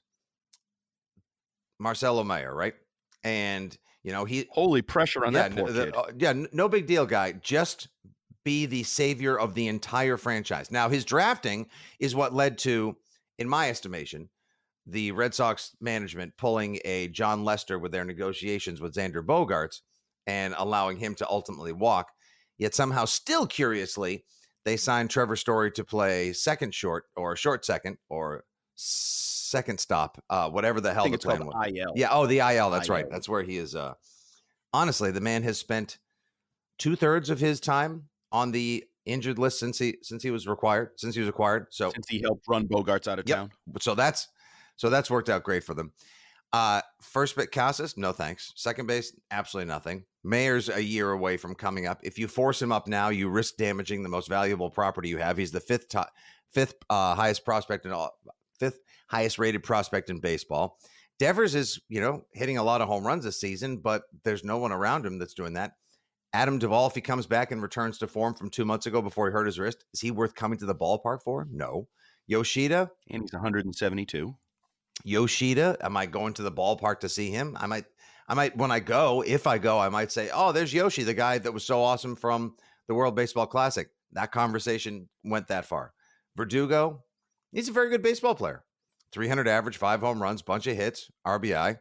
Marcelo 1.80 2.24
Mayer, 2.24 2.54
right? 2.54 2.76
And 3.24 3.76
you 4.04 4.12
know 4.12 4.26
he 4.26 4.48
Holy 4.52 4.82
pressure 4.82 5.26
on 5.26 5.34
yeah, 5.34 5.50
that 5.50 5.58
poor 5.58 5.72
the- 5.72 5.86
kid. 5.86 5.96
uh, 5.96 6.04
yeah, 6.18 6.34
no 6.52 6.70
big 6.70 6.88
deal, 6.88 7.06
guy. 7.06 7.34
Just 7.34 7.88
be 8.46 8.66
the 8.66 8.84
savior 8.84 9.38
of 9.38 9.54
the 9.54 9.68
entire 9.68 10.18
franchise. 10.18 10.72
Now, 10.72 10.88
his 10.90 11.04
drafting 11.04 11.68
is 12.00 12.16
what 12.16 12.34
led 12.34 12.58
to, 12.60 12.96
in 13.38 13.50
my 13.50 13.70
estimation, 13.70 14.30
the 14.88 15.12
Red 15.12 15.34
Sox 15.36 15.76
management 15.82 16.34
pulling 16.38 16.80
a 16.86 17.10
Jon 17.10 17.44
Lester 17.44 17.78
with 17.78 17.92
their 17.92 18.06
negotiations 18.06 18.80
with 18.80 18.96
Xander 18.96 19.22
Bogaerts 19.24 19.82
and 20.28 20.54
allowing 20.58 20.98
him 20.98 21.16
to 21.16 21.30
ultimately 21.30 21.72
walk. 21.72 22.12
Yet 22.58 22.76
somehow, 22.76 23.06
still 23.06 23.48
curiously, 23.48 24.26
they 24.66 24.78
signed 24.78 25.10
Trevor 25.10 25.36
Story 25.36 25.72
to 25.72 25.84
play 25.86 26.34
second 26.34 26.74
short 26.76 27.06
or 27.16 27.36
short 27.36 27.64
second 27.66 27.98
or 28.10 28.44
second 28.76 29.80
stop, 29.80 30.24
uh, 30.30 30.50
whatever 30.50 30.82
the 30.82 30.94
hell 30.94 31.06
the 31.08 31.14
it's 31.14 31.26
plan 31.26 31.40
called 31.42 31.54
was. 31.56 31.72
IL. 31.74 31.94
Yeah. 31.96 32.10
Oh, 32.12 32.26
the 32.28 32.40
IL. 32.40 32.70
That's 32.70 32.90
right. 32.90 33.06
That's 33.10 33.28
where 33.30 33.44
he 33.44 33.58
is. 33.58 33.76
Uh, 33.76 33.94
honestly, 34.74 35.12
the 35.12 35.22
man 35.22 35.44
has 35.44 35.58
spent 35.58 35.98
two 36.78 36.96
thirds 36.96 37.30
of 37.30 37.40
his 37.40 37.60
time 37.60 38.10
on 38.32 38.52
the 38.52 38.84
injured 39.06 39.40
list 39.40 39.60
since 39.60 39.80
he 39.80 39.98
since 40.04 40.22
he 40.22 40.30
was 40.30 40.48
required 40.48 40.92
since 40.98 41.16
he 41.16 41.22
was 41.22 41.30
acquired. 41.30 41.68
So 41.72 41.90
Since 41.90 42.08
he 42.10 42.22
helped 42.22 42.46
run 42.48 42.68
Bogaerts 42.68 43.08
out 43.08 43.18
of 43.20 43.28
Yep. 43.28 43.38
town. 43.38 43.52
so 43.82 43.96
that's 43.96 44.28
so 44.76 44.90
that's 44.90 45.10
worked 45.10 45.30
out 45.30 45.44
great 45.44 45.64
for 45.64 45.74
them. 45.74 45.94
Uh, 46.52 46.82
first 47.02 47.36
bit 47.36 47.52
Casas, 47.52 47.96
no 47.96 48.12
thanks. 48.12 48.54
Second 48.56 48.88
base, 48.88 49.16
absolutely 49.32 49.68
nothing. 49.68 50.04
Mayer's 50.24 50.70
a 50.70 50.84
year 50.84 51.12
away 51.12 51.38
from 51.38 51.54
coming 51.54 51.86
up. 51.86 52.00
If 52.04 52.18
you 52.18 52.28
force 52.28 52.62
him 52.62 52.72
up 52.72 52.88
now, 52.88 53.10
you 53.10 53.30
risk 53.30 53.58
damaging 53.58 54.02
the 54.02 54.10
most 54.10 54.28
valuable 54.28 54.70
property 54.70 55.10
you 55.10 55.18
have. 55.18 55.38
He's 55.38 55.52
the 55.52 55.60
fifth 55.60 55.90
top, 55.90 56.12
fifth 56.52 56.76
uh, 56.90 57.16
highest 57.16 57.46
prospect 57.46 57.86
in 57.86 57.92
all, 57.92 58.18
fifth 58.60 58.80
highest 59.08 59.38
rated 59.38 59.64
prospect 59.64 60.10
in 60.10 60.20
baseball. 60.20 60.80
Devers 61.20 61.54
is, 61.54 61.80
you 61.90 62.02
know, 62.02 62.24
hitting 62.34 62.58
a 62.58 62.64
lot 62.64 62.82
of 62.82 62.88
home 62.88 63.06
runs 63.06 63.26
this 63.26 63.40
season, 63.40 63.78
but 63.78 64.04
there's 64.24 64.44
no 64.44 64.58
one 64.58 64.72
around 64.72 65.06
him 65.06 65.20
that's 65.20 65.34
doing 65.34 65.54
that. 65.54 65.74
Adam 66.32 66.60
Duvall, 66.60 66.88
if 66.88 66.96
he 66.96 67.02
comes 67.02 67.26
back 67.26 67.52
and 67.52 67.62
returns 67.62 67.98
to 67.98 68.08
form 68.08 68.34
from 68.36 68.50
two 68.50 68.66
months 68.66 68.86
ago 68.86 69.02
before 69.02 69.28
he 69.28 69.34
hurt 69.34 69.48
his 69.48 69.60
wrist, 69.60 69.84
is 69.94 70.00
he 70.00 70.12
worth 70.12 70.36
coming 70.36 70.60
to 70.60 70.66
the 70.66 70.76
ballpark 70.76 71.22
for? 71.24 71.48
No. 71.52 71.88
Yoshida, 72.28 72.92
And 73.10 73.24
he's 73.24 73.34
172. 73.34 74.36
Yoshida, 75.04 75.78
am 75.82 75.98
I 75.98 76.06
going 76.06 76.34
to 76.36 76.44
the 76.44 76.52
ballpark 76.52 77.00
to 77.02 77.10
see 77.10 77.30
him? 77.32 77.58
I 77.60 77.68
might, 77.68 77.86
I 78.28 78.34
might, 78.34 78.56
when 78.58 78.72
I 78.72 78.80
go, 78.80 79.24
if 79.26 79.48
I 79.48 79.58
go, 79.58 79.80
I 79.80 79.90
might 79.90 80.12
say, 80.12 80.30
oh, 80.34 80.52
there's 80.52 80.74
Yoshi, 80.74 81.04
the 81.04 81.14
guy 81.14 81.38
that 81.38 81.54
was 81.54 81.64
so 81.64 81.82
awesome 81.82 82.16
from 82.16 82.56
the 82.88 82.96
World 82.96 83.16
Baseball 83.16 83.48
Classic. 83.48 83.90
That 84.14 84.32
conversation 84.32 85.08
went 85.24 85.48
that 85.48 85.66
far. 85.66 85.94
Verdugo, 86.36 87.04
he's 87.52 87.70
a 87.70 87.74
very 87.74 87.90
good 87.90 88.02
baseball 88.02 88.36
player. 88.36 88.64
300 89.12 89.48
average, 89.48 89.78
five 89.78 90.02
home 90.02 90.22
runs, 90.22 90.42
bunch 90.42 90.68
of 90.68 90.76
hits, 90.76 91.10
RBI, 91.26 91.80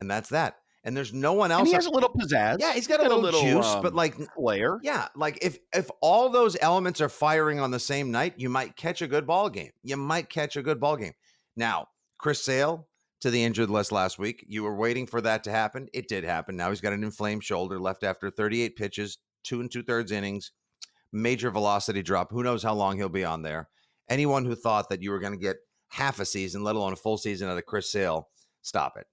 and 0.00 0.10
that's 0.10 0.28
that. 0.30 0.56
And 0.84 0.96
there's 0.96 1.12
no 1.12 1.32
one 1.32 1.50
else. 1.50 1.60
And 1.60 1.68
he 1.68 1.74
has 1.74 1.86
a 1.86 1.90
little 1.90 2.10
pizzazz. 2.10 2.56
yeah, 2.60 2.72
he's 2.72 2.86
got, 2.86 3.04
a 3.04 3.14
little, 3.14 3.40
juice, 3.42 3.74
but 3.82 3.88
um, 3.88 3.94
like 3.94 4.14
flair. 4.34 4.78
yeah, 4.82 5.08
like 5.16 5.38
if 5.42 5.58
if 5.74 5.90
all 6.00 6.30
those 6.30 6.56
elements 6.60 7.00
are 7.00 7.08
firing 7.08 7.58
on 7.58 7.70
the 7.70 7.80
same 7.80 8.10
night, 8.10 8.34
you 8.36 8.48
might 8.48 8.76
catch 8.76 9.02
a 9.02 9.06
good 9.06 9.26
ball 9.26 9.50
game. 9.50 9.72
You 9.82 9.96
might 9.96 10.30
catch 10.30 10.56
a 10.56 10.62
good 10.62 10.78
ball 10.80 10.96
game. 10.96 11.12
Now, 11.56 11.88
Chris 12.18 12.42
Sale 12.42 12.86
to 13.20 13.30
the 13.30 13.42
injured 13.42 13.70
list 13.70 13.92
last 13.92 14.18
week. 14.18 14.44
You 14.48 14.64
were 14.64 14.74
waiting 14.74 15.06
for 15.06 15.20
that 15.20 15.44
to 15.44 15.50
happen. 15.50 15.88
It 15.92 16.08
did 16.08 16.24
happen. 16.24 16.56
Now 16.56 16.70
he's 16.70 16.80
got 16.80 16.92
an 16.92 17.04
inflamed 17.04 17.44
shoulder 17.44 17.78
left 17.78 18.04
after 18.04 18.30
38 18.30 18.76
pitches, 18.76 19.18
two 19.44 19.60
and 19.60 19.70
two 19.70 19.82
thirds 19.82 20.12
innings, 20.12 20.52
major 21.12 21.50
velocity 21.50 22.02
drop. 22.02 22.30
Who 22.30 22.42
knows 22.42 22.62
how 22.62 22.74
long 22.74 22.96
he'll 22.96 23.08
be 23.08 23.24
on 23.24 23.42
there? 23.42 23.68
Anyone 24.08 24.44
who 24.44 24.54
thought 24.54 24.88
that 24.88 25.02
you 25.02 25.10
were 25.10 25.18
going 25.18 25.32
to 25.32 25.38
get 25.38 25.56
half 25.88 26.20
a 26.20 26.24
season, 26.24 26.62
let 26.62 26.76
alone 26.76 26.92
a 26.92 26.96
full 26.96 27.18
season 27.18 27.48
out 27.48 27.58
of 27.58 27.66
Chris 27.66 27.90
Sale, 27.90 28.28
stop 28.62 28.96
it. 28.96 29.06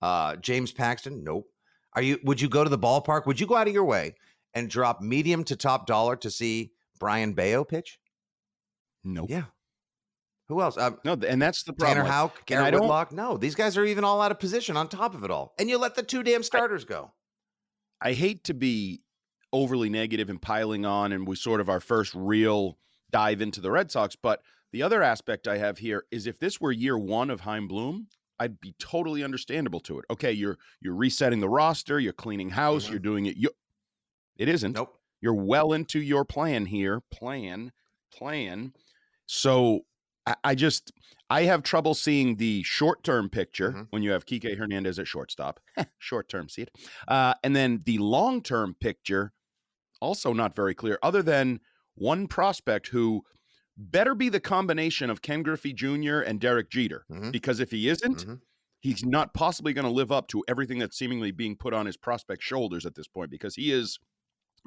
Uh, 0.00 0.36
James 0.36 0.72
Paxton, 0.72 1.22
nope. 1.22 1.46
Are 1.94 2.02
you? 2.02 2.18
Would 2.24 2.40
you 2.40 2.48
go 2.48 2.64
to 2.64 2.70
the 2.70 2.78
ballpark? 2.78 3.26
Would 3.26 3.38
you 3.38 3.46
go 3.46 3.56
out 3.56 3.68
of 3.68 3.74
your 3.74 3.84
way 3.84 4.14
and 4.54 4.68
drop 4.68 5.00
medium 5.00 5.44
to 5.44 5.56
top 5.56 5.86
dollar 5.86 6.16
to 6.16 6.30
see 6.30 6.72
Brayan 6.98 7.34
Bello 7.34 7.64
pitch? 7.64 7.98
Nope. 9.04 9.30
Yeah. 9.30 9.44
Who 10.48 10.60
else? 10.60 10.76
Uh, 10.76 10.90
No, 11.04 11.12
and 11.26 11.40
that's 11.40 11.62
the 11.62 11.72
problem. 11.72 11.98
Tanner 11.98 12.08
Houck, 12.08 12.38
I 12.40 12.42
Garrett 12.46 12.74
Whitlock. 12.74 13.12
No, 13.12 13.36
these 13.36 13.54
guys 13.54 13.76
are 13.78 13.84
even 13.84 14.04
all 14.04 14.20
out 14.20 14.30
of 14.30 14.38
position 14.38 14.76
on 14.76 14.88
top 14.88 15.14
of 15.14 15.24
it 15.24 15.30
all. 15.30 15.54
And 15.58 15.68
you 15.70 15.78
let 15.78 15.94
the 15.94 16.02
two 16.02 16.22
damn 16.22 16.42
starters 16.42 16.84
go. 16.84 17.12
I 18.00 18.12
hate 18.12 18.44
to 18.44 18.54
be 18.54 19.02
overly 19.52 19.88
negative 19.88 20.28
and 20.28 20.40
piling 20.42 20.84
on, 20.84 21.12
and 21.12 21.26
we 21.26 21.36
sort 21.36 21.60
of 21.60 21.68
our 21.68 21.80
first 21.80 22.12
real 22.14 22.78
dive 23.10 23.40
into 23.40 23.60
the 23.60 23.70
Red 23.70 23.90
Sox. 23.90 24.16
But 24.16 24.42
the 24.72 24.82
other 24.82 25.02
aspect 25.02 25.46
I 25.46 25.58
have 25.58 25.78
here 25.78 26.04
is 26.10 26.26
if 26.26 26.38
this 26.38 26.60
were 26.60 26.72
year 26.72 26.98
one 26.98 27.30
of 27.30 27.40
Chaim 27.40 27.68
Bloom, 27.68 28.08
I'd 28.40 28.60
be 28.60 28.74
totally 28.78 29.22
understandable 29.22 29.80
to 29.80 30.00
it. 30.00 30.04
Okay, 30.10 30.32
you're 30.32 30.58
you're 30.80 30.94
resetting 30.96 31.38
the 31.40 31.48
roster, 31.48 32.00
you're 32.00 32.12
cleaning 32.12 32.50
house, 32.50 32.86
Mhm. 32.86 32.90
you're 32.90 32.98
doing 32.98 33.26
it. 33.26 33.36
You, 33.36 33.50
it 34.36 34.48
isn't. 34.48 34.72
Nope. 34.72 34.98
You're 35.20 35.34
well 35.34 35.72
into 35.72 36.00
your 36.00 36.24
plan 36.24 36.66
here. 36.66 37.00
Plan, 37.12 37.70
plan. 38.12 38.72
So 39.26 39.84
I, 40.26 40.36
I 40.44 40.54
just 40.54 40.92
I 41.30 41.42
have 41.44 41.62
trouble 41.62 41.94
seeing 41.94 42.36
the 42.36 42.62
short 42.62 43.02
term 43.04 43.28
picture 43.30 43.72
Mhm. 43.72 43.86
when 43.90 44.02
you 44.02 44.10
have 44.12 44.26
Kike 44.26 44.56
Hernandez 44.56 44.98
at 44.98 45.06
shortstop. 45.08 45.60
short 45.98 46.28
term, 46.28 46.48
see 46.48 46.62
it. 46.62 46.70
Uh, 47.08 47.34
and 47.42 47.56
then 47.56 47.80
the 47.86 47.98
long 47.98 48.42
term 48.42 48.74
picture, 48.80 49.32
also 50.00 50.32
not 50.32 50.54
very 50.54 50.74
clear, 50.74 50.98
other 51.02 51.22
than 51.22 51.60
one 51.94 52.26
prospect 52.26 52.88
who 52.88 53.22
better 53.76 54.14
be 54.14 54.28
the 54.28 54.40
combination 54.40 55.08
of 55.10 55.22
Ken 55.22 55.42
Griffey 55.42 55.72
Jr. 55.72 56.20
and 56.20 56.40
Derek 56.40 56.70
Jeter. 56.70 57.04
Mhm. 57.10 57.32
Because 57.32 57.58
if 57.60 57.70
he 57.70 57.88
isn't, 57.88 58.26
Mhm. 58.26 58.40
he's 58.80 59.04
not 59.04 59.32
possibly 59.34 59.72
going 59.72 59.84
to 59.86 59.90
live 59.90 60.12
up 60.12 60.28
to 60.28 60.44
everything 60.48 60.78
that's 60.78 60.98
seemingly 60.98 61.30
being 61.30 61.56
put 61.56 61.72
on 61.72 61.86
his 61.86 61.96
prospect 61.96 62.42
shoulders 62.42 62.84
at 62.84 62.94
this 62.94 63.08
point 63.08 63.30
because 63.30 63.54
he 63.54 63.72
is 63.72 63.98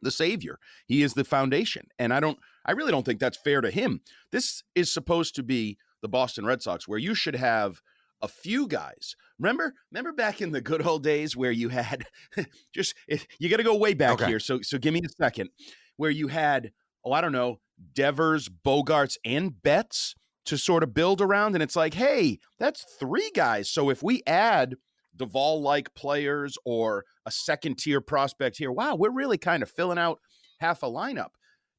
the 0.01 0.11
savior. 0.11 0.59
He 0.85 1.03
is 1.03 1.13
the 1.13 1.23
foundation. 1.23 1.87
And 1.99 2.13
I 2.13 2.19
don't 2.19 2.37
I 2.65 2.71
really 2.73 2.91
don't 2.91 3.05
think 3.05 3.19
that's 3.19 3.37
fair 3.37 3.61
to 3.61 3.71
him. 3.71 4.01
This 4.31 4.63
is 4.75 4.93
supposed 4.93 5.35
to 5.35 5.43
be 5.43 5.77
the 6.01 6.09
Boston 6.09 6.45
Red 6.45 6.61
Sox 6.61 6.87
where 6.87 6.99
you 6.99 7.15
should 7.15 7.35
have 7.35 7.81
a 8.21 8.27
few 8.27 8.67
guys. 8.67 9.15
Remember 9.39 9.73
remember 9.91 10.11
back 10.13 10.41
in 10.41 10.51
the 10.51 10.61
good 10.61 10.85
old 10.85 11.03
days 11.03 11.35
where 11.35 11.51
you 11.51 11.69
had 11.69 12.05
just 12.73 12.95
it, 13.07 13.25
you 13.39 13.49
got 13.49 13.57
to 13.57 13.63
go 13.63 13.75
way 13.75 13.93
back 13.93 14.13
Okay. 14.13 14.27
here. 14.27 14.39
So 14.39 14.61
so 14.61 14.77
give 14.77 14.93
me 14.93 15.01
a 15.05 15.09
second 15.09 15.49
where 15.97 16.11
you 16.11 16.27
had 16.27 16.71
oh 17.03 17.11
I 17.11 17.21
don't 17.21 17.31
know 17.33 17.59
Devers, 17.93 18.47
Bogaerts 18.49 19.17
and 19.25 19.61
Betts 19.61 20.15
to 20.45 20.57
sort 20.57 20.83
of 20.83 20.93
build 20.93 21.21
around 21.21 21.55
and 21.55 21.63
it's 21.63 21.75
like, 21.75 21.93
"Hey, 21.95 22.39
that's 22.59 22.85
three 22.99 23.31
guys. 23.35 23.69
So 23.69 23.89
if 23.89 24.01
we 24.03 24.21
add 24.27 24.75
Duvall 25.15 25.61
like 25.61 25.93
players 25.95 26.57
or 26.65 27.05
a 27.25 27.31
second 27.31 27.77
tier 27.77 28.01
prospect 28.01 28.57
here. 28.57 28.71
Wow, 28.71 28.95
we're 28.95 29.11
really 29.11 29.37
kind 29.37 29.63
of 29.63 29.69
filling 29.71 29.97
out 29.97 30.19
half 30.59 30.83
a 30.83 30.87
lineup. 30.87 31.29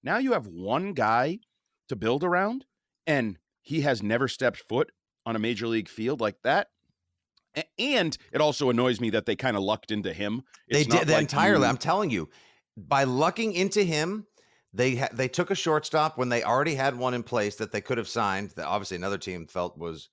Now 0.02 0.19
you 0.19 0.33
have 0.33 0.47
one 0.47 0.93
guy 0.93 1.38
to 1.88 1.97
build 1.97 2.25
around, 2.25 2.64
and 3.07 3.38
he 3.62 3.81
has 3.83 4.02
never 4.02 4.28
stepped 4.28 4.59
foot 4.69 4.90
on 5.25 5.37
a 5.37 5.40
major 5.40 5.66
league 5.66 5.88
field 5.88 6.21
like 6.21 6.37
that. 6.45 6.69
And 7.78 8.16
it 8.33 8.40
also 8.40 8.69
annoys 8.71 9.00
me 9.00 9.11
that 9.11 9.25
they 9.26 9.35
kind 9.35 9.57
of 9.57 9.62
lucked 9.62 9.90
into 9.90 10.12
him. 10.12 10.43
They 10.71 10.83
It's 10.83 10.88
not 10.90 11.00
did 11.07 11.11
like 11.12 11.23
entirely. 11.23 11.62
you- 11.62 11.69
I'm 11.69 11.78
telling 11.78 12.11
you, 12.11 12.28
by 12.76 13.05
lucking 13.05 13.55
into 13.55 13.83
him, 13.83 14.26
they 14.75 14.97
ha- 14.97 15.09
they 15.12 15.28
took 15.28 15.50
a 15.50 15.55
shortstop 15.55 16.19
when 16.19 16.28
they 16.28 16.43
already 16.43 16.75
had 16.75 16.97
one 16.97 17.14
in 17.14 17.23
place 17.23 17.57
that 17.57 17.73
they 17.73 17.81
could 17.81 17.97
have 17.97 18.09
signed. 18.09 18.50
That 18.57 18.66
obviously 18.66 18.97
another 18.99 19.16
team 19.16 19.47
felt 19.47 19.78
was 19.78 20.11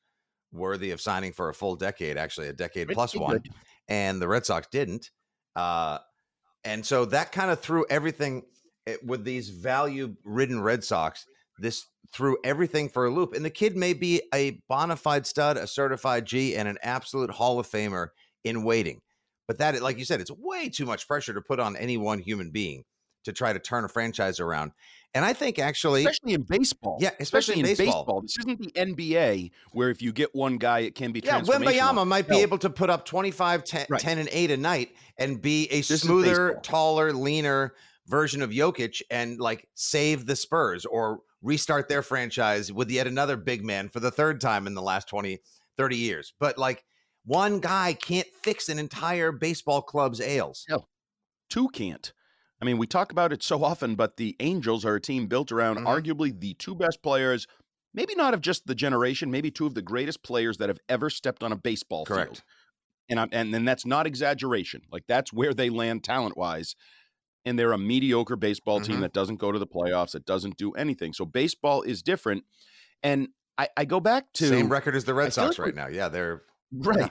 worthy 0.54 0.92
of 0.92 1.02
signing 1.02 1.34
for 1.34 1.50
a 1.50 1.54
full 1.54 1.76
decade, 1.76 2.18
actually 2.18 2.48
a 2.48 2.54
decade 2.54 2.88
one, 3.16 3.42
and 3.88 4.22
the 4.22 4.28
Red 4.28 4.46
Sox 4.46 4.68
didn't. 4.72 5.12
Uh, 5.56 6.00
and 6.64 6.86
so 6.86 7.06
that 7.06 7.32
kind 7.32 7.52
of 7.52 7.60
threw 7.60 7.86
everything 7.90 8.44
it, 8.86 9.06
with 9.06 9.24
these 9.24 9.50
value 9.50 10.16
ridden 10.24 10.62
Red 10.62 10.84
Sox, 10.84 11.26
this 11.60 11.86
threw 12.14 12.38
everything 12.44 12.90
for 12.90 13.06
a 13.06 13.10
loop. 13.10 13.34
And 13.34 13.44
the 13.44 13.50
kid 13.50 13.76
may 13.76 13.94
be 13.94 14.22
a 14.34 14.62
bona 14.70 14.96
fide 14.96 15.26
stud, 15.26 15.58
a 15.58 15.68
certified 15.68 16.26
G, 16.26 16.56
and 16.56 16.68
an 16.68 16.78
absolute 16.84 17.32
Hall 17.32 17.60
of 17.60 17.68
Famer 17.68 18.10
in 18.44 18.64
waiting. 18.64 19.02
But 19.48 19.58
that, 19.58 19.82
like 19.82 19.98
you 19.98 20.06
said, 20.06 20.22
it's 20.22 20.32
way 20.32 20.70
too 20.70 20.86
much 20.86 21.08
pressure 21.08 21.34
to 21.34 21.42
put 21.42 21.60
on 21.60 21.76
any 21.76 21.98
one 21.98 22.20
human 22.20 22.52
being 22.52 22.84
to 23.24 23.34
try 23.34 23.54
to 23.54 23.60
turn 23.60 23.84
a 23.84 23.88
franchise 23.88 24.40
around. 24.40 24.72
And 25.16 25.24
I 25.24 25.34
think 25.34 25.60
actually, 25.60 26.06
especially 26.06 26.34
in 26.34 26.42
baseball, 26.42 26.98
yeah, 27.00 27.12
especially, 27.20 27.54
especially 27.54 27.60
in, 27.60 27.66
baseball. 27.66 28.04
baseball. 28.04 28.22
This 28.22 28.38
isn't 28.40 28.60
the 28.60 28.72
NBA 28.72 29.52
where 29.72 29.90
if 29.92 30.02
you 30.02 30.12
get 30.12 30.34
one 30.34 30.58
guy, 30.58 30.80
it 30.80 30.96
can 30.96 31.12
be 31.12 31.22
yeah. 31.24 31.42
Wembanyama 31.42 32.08
might 32.08 32.28
be 32.28 32.42
able 32.42 32.58
to 32.58 32.70
put 32.70 32.90
up 32.90 33.06
25, 33.06 33.64
10, 33.64 33.86
right. 33.90 34.02
10, 34.02 34.18
and 34.18 34.30
eight 34.32 34.50
a 34.50 34.58
night 34.58 34.96
and 35.18 35.40
be 35.40 35.68
a 35.68 35.82
this 35.82 36.02
smoother, 36.02 36.60
taller, 36.64 37.14
leaner 37.14 37.76
version 38.08 38.42
of 38.42 38.50
Jokic 38.50 39.02
and 39.12 39.40
like 39.40 39.68
save 39.76 40.26
the 40.26 40.36
Spurs 40.36 40.86
or 40.86 41.20
restart 41.44 41.90
their 41.90 42.02
franchise 42.02 42.72
with 42.72 42.90
yet 42.90 43.06
another 43.06 43.38
big 43.38 43.64
man 43.64 43.90
for 43.90 44.00
the 44.00 44.12
third 44.12 44.42
time 44.42 44.66
in 44.66 44.74
the 44.74 44.82
last 44.82 45.08
20, 45.10 45.38
30 45.78 45.96
years. 45.96 46.34
But 46.40 46.58
like 46.58 46.84
one 47.26 47.60
guy 47.60 47.94
can't 47.94 48.28
fix 48.42 48.70
an 48.70 48.80
entire 48.80 49.32
baseball 49.32 49.82
club's 49.82 50.20
ails. 50.20 50.66
No, 50.70 50.88
two 51.50 51.70
can't. 51.70 52.12
I 52.64 52.66
mean, 52.66 52.78
we 52.78 52.88
talk 52.88 53.12
about 53.12 53.34
it 53.34 53.44
so 53.44 53.62
often, 53.62 53.96
but 53.96 54.16
the 54.16 54.38
Angels 54.40 54.86
are 54.86 54.96
a 54.96 55.02
team 55.02 55.28
built 55.28 55.52
around 55.52 55.80
mm-hmm. 55.80 55.86
arguably 55.86 56.40
the 56.40 56.54
two 56.54 56.76
best 56.76 57.04
players, 57.04 57.46
maybe 57.94 58.16
not 58.16 58.34
of 58.34 58.40
just 58.40 58.68
the 58.68 58.74
generation, 58.74 59.30
maybe 59.30 59.52
two 59.52 59.66
of 59.66 59.74
the 59.74 59.82
greatest 59.82 60.24
players 60.24 60.60
that 60.60 60.70
have 60.70 60.80
ever 60.88 61.10
stepped 61.10 61.44
on 61.44 61.52
a 61.52 61.58
baseball 61.58 62.06
Correct. 62.06 62.38
field. 62.38 62.44
And 63.10 63.20
I'm, 63.20 63.28
and 63.34 63.54
then 63.54 63.66
that's 63.66 63.86
not 63.86 64.08
exaggeration. 64.08 64.84
Like 64.90 65.04
that's 65.10 65.34
where 65.34 65.54
they 65.54 65.70
land 65.70 66.06
talent 66.06 66.38
wise. 66.38 66.78
And 67.44 67.60
they're 67.60 67.74
a 67.74 67.78
mediocre 67.78 68.38
baseball 68.38 68.80
mm-hmm. 68.80 68.94
team 68.94 69.02
that 69.02 69.12
doesn't 69.12 69.42
go 69.42 69.52
to 69.52 69.60
the 69.60 69.68
playoffs, 69.68 70.12
that 70.12 70.26
doesn't 70.26 70.56
do 70.56 70.72
anything. 70.72 71.12
So 71.12 71.26
baseball 71.26 71.82
is 71.82 72.02
different. 72.02 72.46
And 73.04 73.28
I, 73.58 73.68
I 73.76 73.84
go 73.84 74.00
back 74.00 74.32
to 74.36 74.48
same 74.48 74.70
record 74.70 74.96
as 74.96 75.04
the 75.04 75.14
Red 75.14 75.34
Sox 75.34 75.60
like 75.60 75.66
right 75.66 75.76
we, 75.76 75.82
now. 75.82 75.88
Yeah, 75.90 76.08
they're 76.08 76.44
right. 76.72 76.98
Yeah. 76.98 77.10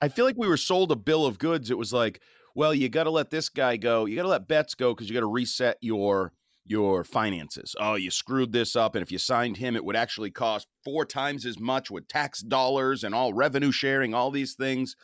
I 0.00 0.08
feel 0.08 0.24
like 0.24 0.38
we 0.38 0.48
were 0.48 0.56
sold 0.56 0.90
a 0.92 0.96
bill 0.96 1.26
of 1.26 1.38
goods. 1.38 1.70
It 1.70 1.76
was 1.76 1.92
like, 1.92 2.22
well, 2.54 2.74
you 2.74 2.88
got 2.88 3.04
to 3.04 3.10
let 3.10 3.30
this 3.30 3.48
guy 3.48 3.76
go. 3.76 4.06
You 4.06 4.16
got 4.16 4.22
to 4.22 4.28
let 4.28 4.48
Betts 4.48 4.74
go 4.74 4.94
because 4.94 5.08
you 5.08 5.14
got 5.14 5.20
to 5.20 5.26
reset 5.26 5.76
your 5.80 6.32
your 6.66 7.04
finances. 7.04 7.76
Oh, 7.78 7.94
you 7.94 8.10
screwed 8.10 8.52
this 8.52 8.74
up, 8.74 8.94
and 8.94 9.02
if 9.02 9.12
you 9.12 9.18
signed 9.18 9.58
him, 9.58 9.76
it 9.76 9.84
would 9.84 9.96
actually 9.96 10.30
cost 10.30 10.66
four 10.82 11.04
times 11.04 11.44
as 11.44 11.58
much 11.60 11.90
with 11.90 12.08
tax 12.08 12.40
dollars 12.40 13.04
and 13.04 13.14
all 13.14 13.34
revenue 13.34 13.70
sharing, 13.72 14.14
all 14.14 14.30
these 14.30 14.54
things. 14.54 14.96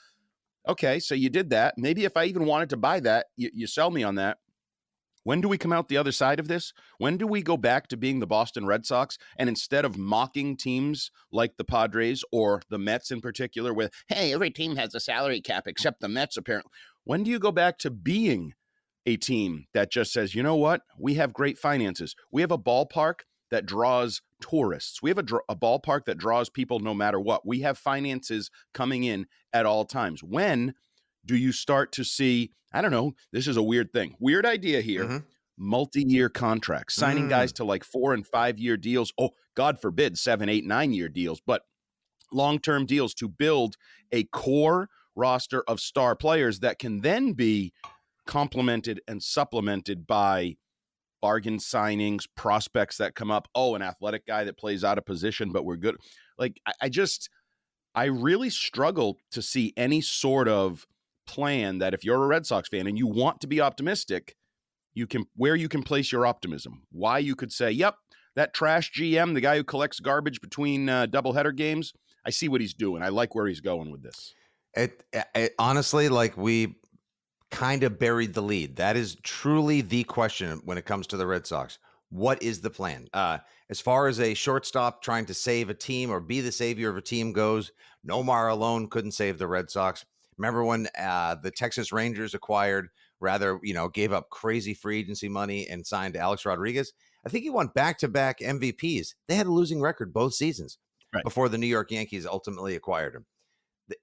Okay, 0.66 0.99
so 1.00 1.14
you 1.14 1.28
did 1.28 1.50
that. 1.50 1.75
Maybe 1.76 2.04
if 2.04 2.16
I 2.16 2.25
even 2.25 2.47
wanted 2.47 2.71
to 2.71 2.76
buy 2.76 3.00
that, 3.00 3.26
you, 3.37 3.50
you 3.52 3.66
sell 3.66 3.90
me 3.90 4.02
on 4.02 4.14
that. 4.14 4.38
When 5.23 5.42
do 5.42 5.49
we 5.49 5.59
come 5.59 5.73
out 5.73 5.88
the 5.88 5.99
other 5.99 6.12
side 6.12 6.40
of 6.40 6.49
this? 6.49 6.73
When 6.97 7.19
do 7.19 7.26
we 7.26 7.42
go 7.42 7.59
back 7.59 7.88
to 7.88 7.97
being 7.97 8.21
the 8.21 8.26
Boston 8.26 8.64
Red 8.64 8.87
Sox 8.87 9.19
and 9.38 9.50
instead 9.50 9.85
of 9.85 9.99
mocking 9.99 10.57
teams 10.57 11.11
like 11.30 11.59
the 11.59 11.64
Padres 11.64 12.25
or 12.33 12.62
the 12.71 12.78
Mets 12.78 13.11
in 13.11 13.21
particular, 13.21 13.75
with, 13.75 13.92
hey, 14.09 14.33
every 14.33 14.50
team 14.50 14.76
has 14.76 14.95
a 14.95 15.00
salary 15.00 15.42
cap 15.42 15.64
except 15.66 16.00
the 16.00 16.09
Mets, 16.09 16.38
apparently, 16.38 16.71
when 17.04 17.23
do 17.23 17.30
you 17.30 17.38
go 17.38 17.52
back 17.52 17.78
to 17.78 17.90
being 17.90 18.54
a 19.07 19.16
team 19.16 19.66
that 19.73 19.90
just 19.90 20.12
says, 20.12 20.35
you 20.35 20.42
know 20.42 20.57
what? 20.57 20.83
We 20.99 21.14
have 21.14 21.33
great 21.33 21.59
finances. 21.59 22.14
We 22.30 22.42
have 22.42 22.52
a 22.52 22.59
ballpark 22.59 23.21
that 23.50 23.66
draws 23.66 24.23
tourists. 24.40 25.02
We 25.02 25.11
have 25.11 25.19
a, 25.19 25.25
a 25.49 25.57
ballpark 25.57 26.04
that 26.07 26.19
draws 26.19 26.49
people 26.49 26.78
no 26.80 26.95
matter 26.95 27.19
what. 27.19 27.47
We 27.47 27.61
have 27.61 27.78
finances 27.78 28.50
coming 28.73 29.04
in 29.04 29.26
at 29.52 29.66
all 29.66 29.85
times. 29.85 30.23
When 30.23 30.75
do 31.26 31.37
you 31.37 31.52
start 31.52 31.92
to 31.92 32.04
see, 32.04 32.52
I 32.73 32.80
don't 32.80 32.90
know, 32.90 33.12
this 33.33 33.49
is 33.49 33.57
a 33.57 33.62
weird 33.62 33.92
thing, 33.92 34.14
weird 34.21 34.47
idea 34.47 34.80
here. 34.80 35.04
Mm-hmm. 35.04 35.19
Multi 35.62 36.02
year 36.07 36.30
contracts, 36.30 36.95
signing 36.95 37.26
mm. 37.26 37.30
guys 37.30 37.52
to 37.52 37.64
like 37.64 37.85
four 37.85 38.14
and 38.14 38.26
five 38.26 38.59
year 38.59 38.78
deals. 38.78 39.12
Oh, 39.19 39.30
God 39.54 39.78
forbid, 39.78 40.16
seven, 40.16 40.49
eight, 40.49 40.64
nine 40.64 40.95
year 40.95 41.11
deals, 41.11 41.42
but 41.47 41.64
long 42.33 42.59
term 42.59 42.87
deals 42.87 43.13
to 43.15 43.28
build 43.28 43.76
a 44.10 44.25
core 44.25 44.89
roster 45.16 45.62
of 45.66 45.80
star 45.80 46.14
players 46.14 46.60
that 46.60 46.78
can 46.78 47.00
then 47.00 47.32
be 47.32 47.73
complemented 48.26 49.00
and 49.08 49.23
supplemented 49.23 50.06
by 50.06 50.56
bargain 51.20 51.58
signings, 51.58 52.26
prospects 52.34 52.96
that 52.96 53.14
come 53.14 53.30
up. 53.30 53.49
Oh, 53.54 53.75
an 53.75 53.82
athletic 53.82 54.26
guy 54.26 54.44
that 54.44 54.56
plays 54.56 54.84
out 54.84 54.99
of 54.99 55.04
position, 55.04 55.52
but 55.52 55.64
we're 55.64 55.76
good. 55.76 55.96
Like, 56.38 56.60
I, 56.66 56.73
I 56.82 56.88
just, 56.88 57.28
I 57.94 58.04
really 58.04 58.50
struggle 58.50 59.18
to 59.32 59.42
see 59.42 59.73
any 59.76 60.00
sort 60.00 60.49
of 60.49 60.86
plan 61.26 61.78
that 61.78 61.94
if 61.94 62.04
you're 62.04 62.23
a 62.23 62.26
Red 62.26 62.46
Sox 62.46 62.68
fan 62.68 62.86
and 62.86 62.99
you 62.99 63.06
want 63.06 63.40
to 63.40 63.46
be 63.46 63.60
optimistic, 63.60 64.36
you 64.94 65.06
can 65.06 65.26
where 65.36 65.54
you 65.54 65.68
can 65.68 65.82
place 65.82 66.10
your 66.10 66.26
optimism. 66.26 66.82
Why 66.90 67.18
you 67.18 67.36
could 67.36 67.52
say, 67.52 67.70
"Yep, 67.70 67.94
that 68.34 68.52
trash 68.52 68.90
GM, 68.92 69.34
the 69.34 69.40
guy 69.40 69.56
who 69.56 69.64
collects 69.64 70.00
garbage 70.00 70.40
between 70.40 70.88
uh, 70.88 71.06
doubleheader 71.06 71.54
games, 71.54 71.92
I 72.25 72.30
see 72.30 72.49
what 72.49 72.60
he's 72.60 72.75
doing. 72.75 73.02
I 73.02 73.08
like 73.08 73.34
where 73.34 73.46
he's 73.46 73.60
going 73.60 73.90
with 73.90 74.02
this." 74.02 74.34
It, 74.75 75.02
it 75.35 75.54
honestly, 75.59 76.09
like 76.09 76.37
we 76.37 76.76
kind 77.50 77.83
of 77.83 77.99
buried 77.99 78.35
the 78.35 78.43
lead. 78.43 78.76
That 78.76 78.97
is 78.97 79.17
truly 79.23 79.80
the 79.80 80.04
question 80.04 80.61
when 80.65 80.78
it 80.78 80.85
comes 80.85 81.06
to 81.09 81.17
the 81.17 81.26
Red 81.26 81.47
Sox. 81.47 81.78
What 82.11 82.43
is 82.43 82.61
the 82.61 82.71
plan? 82.71 83.09
Uh, 83.13 83.39
as 83.69 83.80
far 83.80 84.09
as 84.09 84.21
a 84.21 84.35
shortstop 84.35 85.02
trying 85.02 85.26
to 85.26 85.35
save 85.35 85.71
a 85.71 85.75
team 85.75 86.11
or 86.11 86.21
be 86.21 86.41
the 86.41 86.52
savior 86.52 86.91
of 86.91 86.97
a 86.97 87.02
team 87.02 87.33
goes, 87.33 87.73
Nomar 88.09 88.50
alone 88.50 88.89
couldn't 88.89 89.13
save 89.13 89.39
the 89.39 89.47
Red 89.47 89.71
Sox. 89.71 90.04
Remember 90.39 90.65
when 90.65 90.89
uh, 90.99 91.37
the 91.37 91.50
Texas 91.50 91.93
Rangers 91.93 92.35
acquired, 92.35 92.89
rather, 93.21 93.61
you 93.63 93.75
know, 93.75 93.89
gave 93.89 94.13
up 94.13 94.30
crazy 94.30 94.75
free 94.75 94.99
agency 94.99 95.28
money 95.28 95.69
and 95.69 95.87
signed 95.87 96.17
Alex 96.17 96.47
Rodriguez? 96.47 96.93
I 97.26 97.28
think 97.28 97.45
he 97.45 97.50
won 97.50 97.69
back 97.75 97.99
to 97.99 98.09
back 98.09 98.41
MVPs. 98.41 99.15
They 99.28 99.35
had 99.35 99.47
a 99.47 99.52
losing 99.52 99.80
record 99.80 100.13
both 100.13 100.35
seasons 100.35 100.78
right. 101.15 101.23
before 101.23 101.49
the 101.49 101.59
New 101.59 101.67
York 101.67 101.91
Yankees 101.91 102.26
ultimately 102.26 102.75
acquired 102.75 103.15
him. 103.15 103.26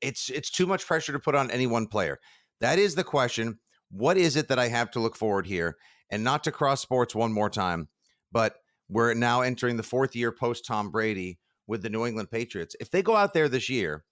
It's 0.02 0.30
it's 0.30 0.50
too 0.50 0.66
much 0.66 0.86
pressure 0.86 1.14
to 1.14 1.20
put 1.20 1.36
on 1.36 1.52
any 1.52 1.68
one 1.68 1.88
player. 1.88 2.20
That 2.62 2.80
is 2.80 2.96
the 2.96 3.04
question. 3.04 3.60
What 3.90 4.18
is 4.18 4.36
it 4.36 4.48
that 4.50 4.60
I 4.60 4.68
have 4.68 4.92
to 4.92 5.00
look 5.00 5.16
forward 5.16 5.48
here? 5.48 5.78
And 6.10 6.24
not 6.24 6.44
to 6.46 6.52
cross 6.52 6.82
sports 6.82 7.14
one 7.16 7.34
more 7.34 7.50
time, 7.50 7.90
but 8.32 8.56
we're 8.90 9.14
now 9.14 9.42
entering 9.42 9.78
the 9.78 9.84
fourth 9.84 10.16
year 10.16 10.32
post 10.32 10.66
Tom 10.66 10.90
Brady 10.92 11.40
with 11.68 11.82
the 11.82 11.90
New 11.90 12.06
England 12.06 12.32
Patriots. 12.32 12.76
If 12.80 12.90
they 12.90 13.02
go 13.02 13.16
out 13.16 13.34
there 13.34 13.50
this 13.50 13.70
year 13.70 14.06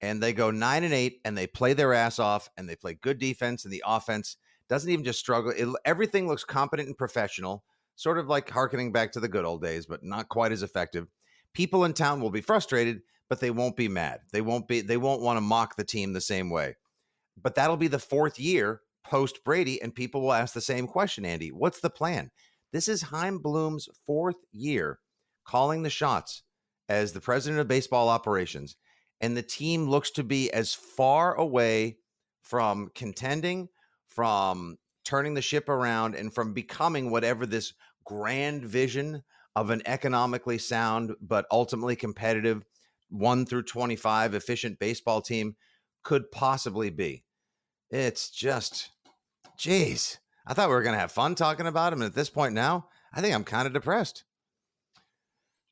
and 0.00 0.22
they 0.22 0.32
go 0.32 0.50
nine 0.50 0.84
and 0.84 0.94
eight 0.94 1.20
and 1.24 1.36
they 1.36 1.46
play 1.46 1.74
their 1.74 1.92
ass 1.92 2.18
off 2.18 2.48
and 2.56 2.68
they 2.68 2.76
play 2.76 2.94
good 2.94 3.18
defense 3.18 3.64
and 3.64 3.72
the 3.72 3.82
offense 3.86 4.36
doesn't 4.68 4.90
even 4.90 5.04
just 5.04 5.18
struggle. 5.18 5.52
It, 5.56 5.68
everything 5.84 6.26
looks 6.26 6.44
competent 6.44 6.88
and 6.88 6.96
professional, 6.96 7.64
sort 7.96 8.18
of 8.18 8.28
like 8.28 8.48
harkening 8.48 8.92
back 8.92 9.12
to 9.12 9.20
the 9.20 9.28
good 9.28 9.44
old 9.44 9.62
days, 9.62 9.86
but 9.86 10.02
not 10.02 10.28
quite 10.28 10.52
as 10.52 10.62
effective. 10.62 11.06
People 11.52 11.84
in 11.84 11.92
town 11.92 12.20
will 12.20 12.30
be 12.30 12.40
frustrated, 12.40 13.02
but 13.28 13.40
they 13.40 13.50
won't 13.50 13.76
be 13.76 13.88
mad. 13.88 14.20
They 14.32 14.40
won't 14.40 14.68
be. 14.68 14.80
They 14.80 14.96
won't 14.96 15.22
want 15.22 15.36
to 15.36 15.42
mock 15.42 15.76
the 15.76 15.84
team 15.84 16.12
the 16.12 16.20
same 16.20 16.50
way. 16.50 16.76
But 17.40 17.54
that'll 17.54 17.76
be 17.76 17.88
the 17.88 17.98
fourth 17.98 18.38
year 18.38 18.80
post 19.04 19.44
Brady, 19.44 19.80
and 19.82 19.94
people 19.94 20.22
will 20.22 20.32
ask 20.32 20.54
the 20.54 20.60
same 20.60 20.86
question. 20.86 21.24
Andy, 21.24 21.50
what's 21.50 21.80
the 21.80 21.90
plan? 21.90 22.30
This 22.72 22.88
is 22.88 23.02
Chaim 23.02 23.38
Bloom's 23.38 23.88
fourth 24.06 24.36
year 24.52 24.98
calling 25.44 25.82
the 25.82 25.90
shots 25.90 26.42
as 26.88 27.12
the 27.12 27.20
president 27.20 27.60
of 27.60 27.68
baseball 27.68 28.08
operations 28.08 28.76
and 29.20 29.36
the 29.36 29.42
team 29.42 29.88
looks 29.88 30.10
to 30.10 30.22
be 30.22 30.52
as 30.52 30.74
far 30.74 31.34
away 31.34 31.96
from 32.42 32.90
contending, 32.94 33.68
from 34.06 34.76
turning 35.04 35.32
the 35.32 35.40
ship 35.40 35.68
around, 35.70 36.14
and 36.14 36.34
from 36.34 36.52
becoming 36.52 37.10
whatever 37.10 37.46
this 37.46 37.72
grand 38.04 38.64
vision 38.64 39.22
of 39.56 39.70
an 39.70 39.80
economically 39.86 40.58
sound 40.58 41.14
but 41.22 41.46
ultimately 41.50 41.96
competitive 41.96 42.64
1 43.14 43.46
through 43.46 43.62
25 43.62 44.34
efficient 44.34 44.78
baseball 44.78 45.20
team 45.20 45.56
could 46.02 46.30
possibly 46.30 46.90
be. 46.90 47.24
It's 47.90 48.30
just, 48.30 48.90
geez, 49.56 50.18
I 50.46 50.54
thought 50.54 50.68
we 50.68 50.74
were 50.74 50.82
going 50.82 50.94
to 50.94 51.00
have 51.00 51.12
fun 51.12 51.34
talking 51.34 51.66
about 51.66 51.92
him. 51.92 52.02
And 52.02 52.10
at 52.10 52.14
this 52.14 52.30
point 52.30 52.54
now, 52.54 52.88
I 53.12 53.20
think 53.20 53.34
I'm 53.34 53.44
kind 53.44 53.66
of 53.66 53.72
depressed. 53.72 54.24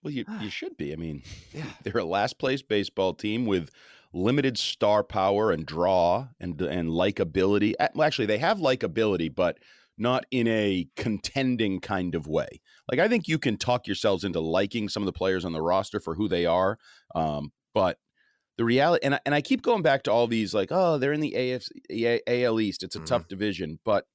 Well, 0.03 0.13
you 0.13 0.25
you 0.41 0.51
should 0.51 0.77
be. 0.77 0.93
I 0.93 0.97
mean, 0.97 1.23
yeah. 1.53 1.65
they're 1.83 1.99
a 2.01 2.05
last 2.05 2.39
place 2.39 2.63
baseball 2.63 3.15
team 3.15 3.47
with 3.47 3.71
limited 4.13 4.59
star 4.59 5.03
power 5.03 5.51
and 5.51 5.67
draw 5.67 6.29
and 6.41 6.61
and 6.61 6.91
likability. 6.91 7.75
Well, 7.95 8.07
actually, 8.07 8.27
they 8.27 8.39
have 8.39 8.59
likability, 8.59 9.35
but 9.35 9.59
not 9.99 10.25
in 10.31 10.49
a 10.49 10.89
contending 10.97 11.81
kind 11.81 12.15
of 12.15 12.27
way. 12.27 12.61
Like 12.91 13.01
I 13.01 13.09
think 13.09 13.29
you 13.29 13.39
can 13.39 13.57
talk 13.57 13.87
yourselves 13.87 14.25
into 14.25 14.41
liking 14.41 14.89
some 14.89 15.03
of 15.03 15.07
the 15.07 15.13
players 15.13 15.45
on 15.45 15.53
the 15.53 15.63
roster 15.63 16.01
for 16.01 16.15
who 16.15 16.29
they 16.29 16.47
are, 16.47 16.79
um, 17.15 17.53
but 17.75 17.99
the 18.59 18.65
reality 18.65 19.05
and 19.05 19.15
I, 19.15 19.21
and 19.25 19.35
I 19.35 19.41
keep 19.41 19.63
going 19.63 19.83
back 19.83 20.03
to 20.05 20.13
all 20.13 20.27
these 20.27 20.53
like 20.53 20.69
oh 20.71 20.99
they're 20.99 21.13
in 21.13 21.21
the 21.21 21.35
AFC, 21.37 22.21
AL 22.27 22.61
East. 22.61 22.83
It's 22.83 22.97
a 22.97 22.99
mm-hmm. 22.99 23.07
tough 23.07 23.29
division, 23.29 23.79
but 23.85 24.07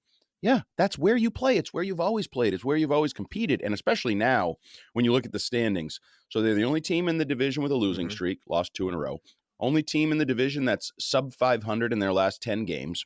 yeah, 0.42 0.62
that's 0.78 0.98
where 0.98 1.18
you 1.18 1.32
play. 1.32 1.58
It's 1.58 1.74
where 1.74 1.84
you've 1.84 2.00
always 2.00 2.28
played. 2.28 2.54
It's 2.54 2.64
where 2.64 2.78
you've 2.78 2.92
always 2.92 3.14
competed. 3.14 3.62
And 3.64 3.74
especially 3.74 4.14
now 4.14 4.56
when 4.94 5.04
you 5.04 5.12
look 5.12 5.26
at 5.26 5.32
the 5.32 5.40
standings. 5.40 6.00
So 6.30 6.42
they're 6.42 6.54
the 6.54 6.64
only 6.64 6.82
team 6.82 7.10
in 7.10 7.18
the 7.18 7.26
division 7.26 7.64
with 7.64 7.72
a 7.72 7.76
losing 7.76 8.08
mm-hmm. 8.08 8.14
streak, 8.14 8.40
lost 8.48 8.74
two 8.74 8.88
in 8.88 8.94
a 8.94 9.00
row. 9.00 9.20
Only 9.60 9.82
team 9.82 10.12
in 10.12 10.20
the 10.20 10.26
division 10.26 10.66
that's 10.66 10.92
sub 11.00 11.34
500 11.34 11.92
in 11.92 12.00
their 12.00 12.14
last 12.14 12.42
10 12.44 12.66
games. 12.66 13.06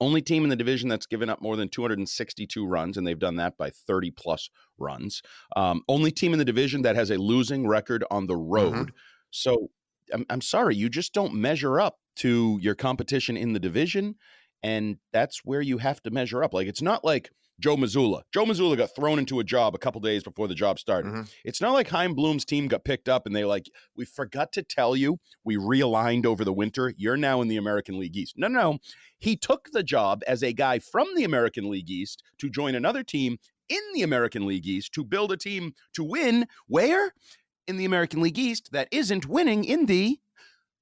Only 0.00 0.22
team 0.22 0.44
in 0.44 0.50
the 0.50 0.56
division 0.56 0.88
that's 0.88 1.06
given 1.06 1.28
up 1.28 1.42
more 1.42 1.56
than 1.56 1.68
262 1.68 2.66
runs, 2.66 2.96
and 2.96 3.06
they've 3.06 3.18
done 3.18 3.36
that 3.36 3.56
by 3.56 3.70
30 3.70 4.12
plus 4.12 4.48
runs. 4.78 5.22
Um, 5.56 5.82
only 5.88 6.12
team 6.12 6.32
in 6.32 6.38
the 6.38 6.44
division 6.44 6.82
that 6.82 6.96
has 6.96 7.10
a 7.10 7.16
losing 7.18 7.66
record 7.66 8.04
on 8.10 8.26
the 8.26 8.36
road. 8.36 8.74
Mm-hmm. 8.74 8.96
So 9.30 9.70
I'm, 10.12 10.24
I'm 10.30 10.40
sorry, 10.40 10.76
you 10.76 10.88
just 10.88 11.12
don't 11.12 11.34
measure 11.34 11.80
up 11.80 11.96
to 12.16 12.58
your 12.60 12.74
competition 12.74 13.36
in 13.36 13.52
the 13.52 13.60
division. 13.60 14.16
And 14.62 14.98
that's 15.12 15.44
where 15.44 15.60
you 15.60 15.78
have 15.78 16.02
to 16.02 16.10
measure 16.10 16.42
up. 16.42 16.52
Like, 16.52 16.66
it's 16.66 16.82
not 16.82 17.04
like 17.04 17.30
Joe 17.60 17.76
Mazzulla. 17.76 18.22
Joe 18.32 18.44
Mazzulla 18.44 18.76
got 18.76 18.94
thrown 18.94 19.18
into 19.18 19.40
a 19.40 19.44
job 19.44 19.74
a 19.74 19.78
couple 19.78 20.00
days 20.00 20.22
before 20.22 20.46
the 20.46 20.54
job 20.54 20.78
started. 20.78 21.12
Mm-hmm. 21.12 21.22
It's 21.44 21.60
not 21.60 21.72
like 21.72 21.88
Chaim 21.88 22.14
Bloom's 22.14 22.44
team 22.44 22.68
got 22.68 22.84
picked 22.84 23.08
up 23.08 23.26
and 23.26 23.34
they 23.34 23.44
like, 23.44 23.68
we 23.96 24.04
forgot 24.04 24.52
to 24.52 24.62
tell 24.62 24.94
you 24.94 25.18
we 25.44 25.56
realigned 25.56 26.24
over 26.24 26.44
the 26.44 26.52
winter. 26.52 26.94
You're 26.96 27.16
now 27.16 27.40
in 27.40 27.48
the 27.48 27.56
American 27.56 27.98
League 27.98 28.16
East. 28.16 28.34
No, 28.36 28.48
no, 28.48 28.60
no. 28.60 28.78
He 29.18 29.36
took 29.36 29.70
the 29.72 29.82
job 29.82 30.22
as 30.26 30.42
a 30.42 30.52
guy 30.52 30.78
from 30.78 31.08
the 31.16 31.24
American 31.24 31.68
League 31.68 31.90
East 31.90 32.22
to 32.38 32.48
join 32.48 32.74
another 32.74 33.02
team 33.02 33.38
in 33.68 33.80
the 33.92 34.02
American 34.02 34.46
League 34.46 34.66
East 34.66 34.92
to 34.94 35.04
build 35.04 35.32
a 35.32 35.36
team 35.36 35.72
to 35.94 36.04
win 36.04 36.46
where? 36.68 37.12
In 37.66 37.76
the 37.76 37.84
American 37.84 38.22
League 38.22 38.38
East 38.38 38.70
that 38.72 38.88
isn't 38.90 39.26
winning 39.26 39.64
in 39.64 39.86
the 39.86 40.18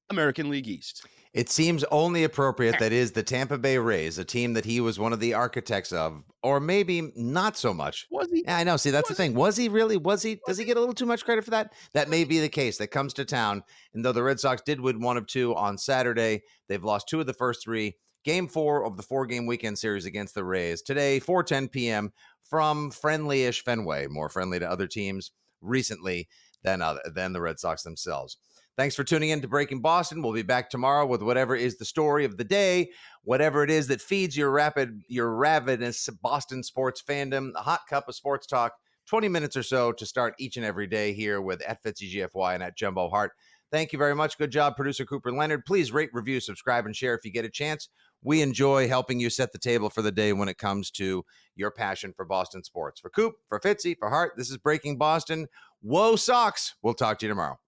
American 0.09 0.51
League 0.51 0.69
East. 0.69 1.05
It 1.37 1.51
seems 1.51 1.85
only 1.91 2.25
appropriate 2.25 2.79
that 2.79 2.93
is 2.93 3.13
the 3.13 3.23
Tampa 3.23 3.59
Bay 3.59 3.77
Rays, 3.77 4.17
a 4.17 4.25
team 4.25 4.55
that 4.55 4.65
he 4.65 4.81
was 4.81 4.99
one 4.99 5.13
of 5.13 5.21
the 5.21 5.35
architects 5.35 5.93
of, 5.93 6.25
or 6.43 6.61
maybe 6.61 7.13
not 7.15 7.59
so 7.59 7.75
much. 7.75 8.07
Was 8.11 8.31
he? 8.33 8.43
I 8.49 8.65
know. 8.65 8.79
See, 8.79 8.91
that's 8.91 9.11
the 9.11 9.15
thing. 9.15 9.35
Was 9.35 9.55
he 9.55 9.69
really? 9.69 9.99
Was 9.99 10.23
he? 10.23 10.41
Does 10.47 10.57
he 10.57 10.65
get 10.65 10.79
a 10.79 10.81
little 10.81 10.95
too 10.95 11.05
much 11.05 11.27
credit 11.27 11.45
for 11.45 11.51
that? 11.51 11.75
That 11.93 12.09
may 12.09 12.25
be 12.25 12.41
the 12.41 12.49
case. 12.49 12.79
That 12.79 12.87
comes 12.87 13.13
to 13.15 13.27
town. 13.27 13.65
And 13.93 14.03
though 14.03 14.13
the 14.13 14.23
Red 14.23 14.41
Sox 14.41 14.63
did 14.63 14.81
win 14.81 15.03
one 15.03 15.19
of 15.19 15.27
two 15.27 15.55
on 15.55 15.77
Saturday, 15.77 16.41
they've 16.71 16.83
lost 16.83 17.07
two 17.07 17.21
of 17.21 17.27
the 17.27 17.35
first 17.35 17.63
three. 17.63 17.97
Game 18.25 18.49
four 18.49 18.87
of 18.87 18.97
the 18.97 19.03
four 19.03 19.27
game 19.27 19.45
weekend 19.45 19.79
series 19.79 20.07
against 20.07 20.35
the 20.35 20.43
Rays 20.43 20.81
today, 20.81 21.21
4:10 21.21 21.71
p.m. 21.71 22.15
from 22.49 22.91
friendly-ish 22.91 23.63
Fenway, 23.63 24.07
more 24.07 24.31
friendly 24.31 24.59
to 24.59 24.71
other 24.71 24.87
teams 24.87 25.33
recently 25.61 26.29
than 26.63 26.81
other, 26.81 27.03
than 27.15 27.35
the 27.35 27.43
Red 27.43 27.61
Sox 27.61 27.83
themselves. 27.83 28.39
Thanks 28.77 28.95
for 28.95 29.05
tuning 29.05 29.31
in 29.31 29.41
to 29.41 29.49
Breaking 29.49 29.81
Boston. 29.81 30.21
We'll 30.21 30.35
be 30.35 30.43
back 30.43 30.69
tomorrow 30.69 31.07
with 31.07 31.23
whatever 31.23 31.57
is 31.57 31.79
the 31.79 31.87
story 31.87 32.27
of 32.27 32.37
the 32.37 32.45
day, 32.45 32.91
whatever 33.25 33.65
it 33.65 33.71
is 33.71 33.87
that 33.87 34.03
feeds 34.03 34.37
your 34.37 34.51
rapid, 34.51 35.01
your 35.09 35.35
ravenous 35.35 36.07
Boston 36.23 36.63
sports 36.63 37.03
fandom. 37.03 37.53
A 37.57 37.63
hot 37.63 37.81
cup 37.89 38.07
of 38.07 38.15
sports 38.15 38.47
talk, 38.47 38.75
20 39.09 39.29
minutes 39.29 39.57
or 39.57 39.63
so 39.63 39.93
to 39.93 40.05
start 40.05 40.35
each 40.39 40.59
and 40.59 40.67
every 40.67 40.87
day 40.87 41.15
here 41.15 41.41
with 41.41 41.63
at 41.63 41.83
FitzyGFY 41.83 42.53
and 42.53 42.63
at 42.63 42.77
Jumbo 42.77 43.09
Hart. 43.09 43.33
Thank 43.73 43.95
you 43.95 43.99
very 43.99 44.15
much. 44.15 44.37
Good 44.37 44.53
job, 44.53 44.77
producer 44.77 45.07
Cooper 45.07 45.33
Leonard. 45.33 45.65
Please 45.65 45.91
rate, 45.91 46.11
review, 46.13 46.39
subscribe, 46.39 46.85
and 46.85 46.95
share 46.95 47.15
if 47.15 47.25
you 47.25 47.33
get 47.33 47.47
a 47.47 47.51
chance. 47.51 47.89
We 48.23 48.43
enjoy 48.43 48.89
helping 48.89 49.21
you 49.21 49.31
set 49.31 49.53
the 49.53 49.59
table 49.59 49.89
for 49.89 50.03
the 50.03 50.13
day 50.13 50.35
when 50.35 50.51
it 50.51 50.59
comes 50.59 50.91
to 50.93 51.25
your 51.55 51.71
passion 51.71 52.13
for 52.15 52.27
Boston 52.27 52.63
sports. 52.63 53.01
For 53.01 53.09
Coop, 53.09 53.37
for 53.49 53.59
Fitzy, 53.59 53.97
for 53.99 54.11
Hart, 54.11 54.33
this 54.37 54.51
is 54.51 54.59
Breaking 54.59 54.99
Boston. 54.99 55.47
Whoa, 55.81 56.17
socks. 56.17 56.75
We'll 56.83 56.93
talk 56.93 57.19
to 57.21 57.27
you 57.27 57.31
tomorrow. 57.31 57.59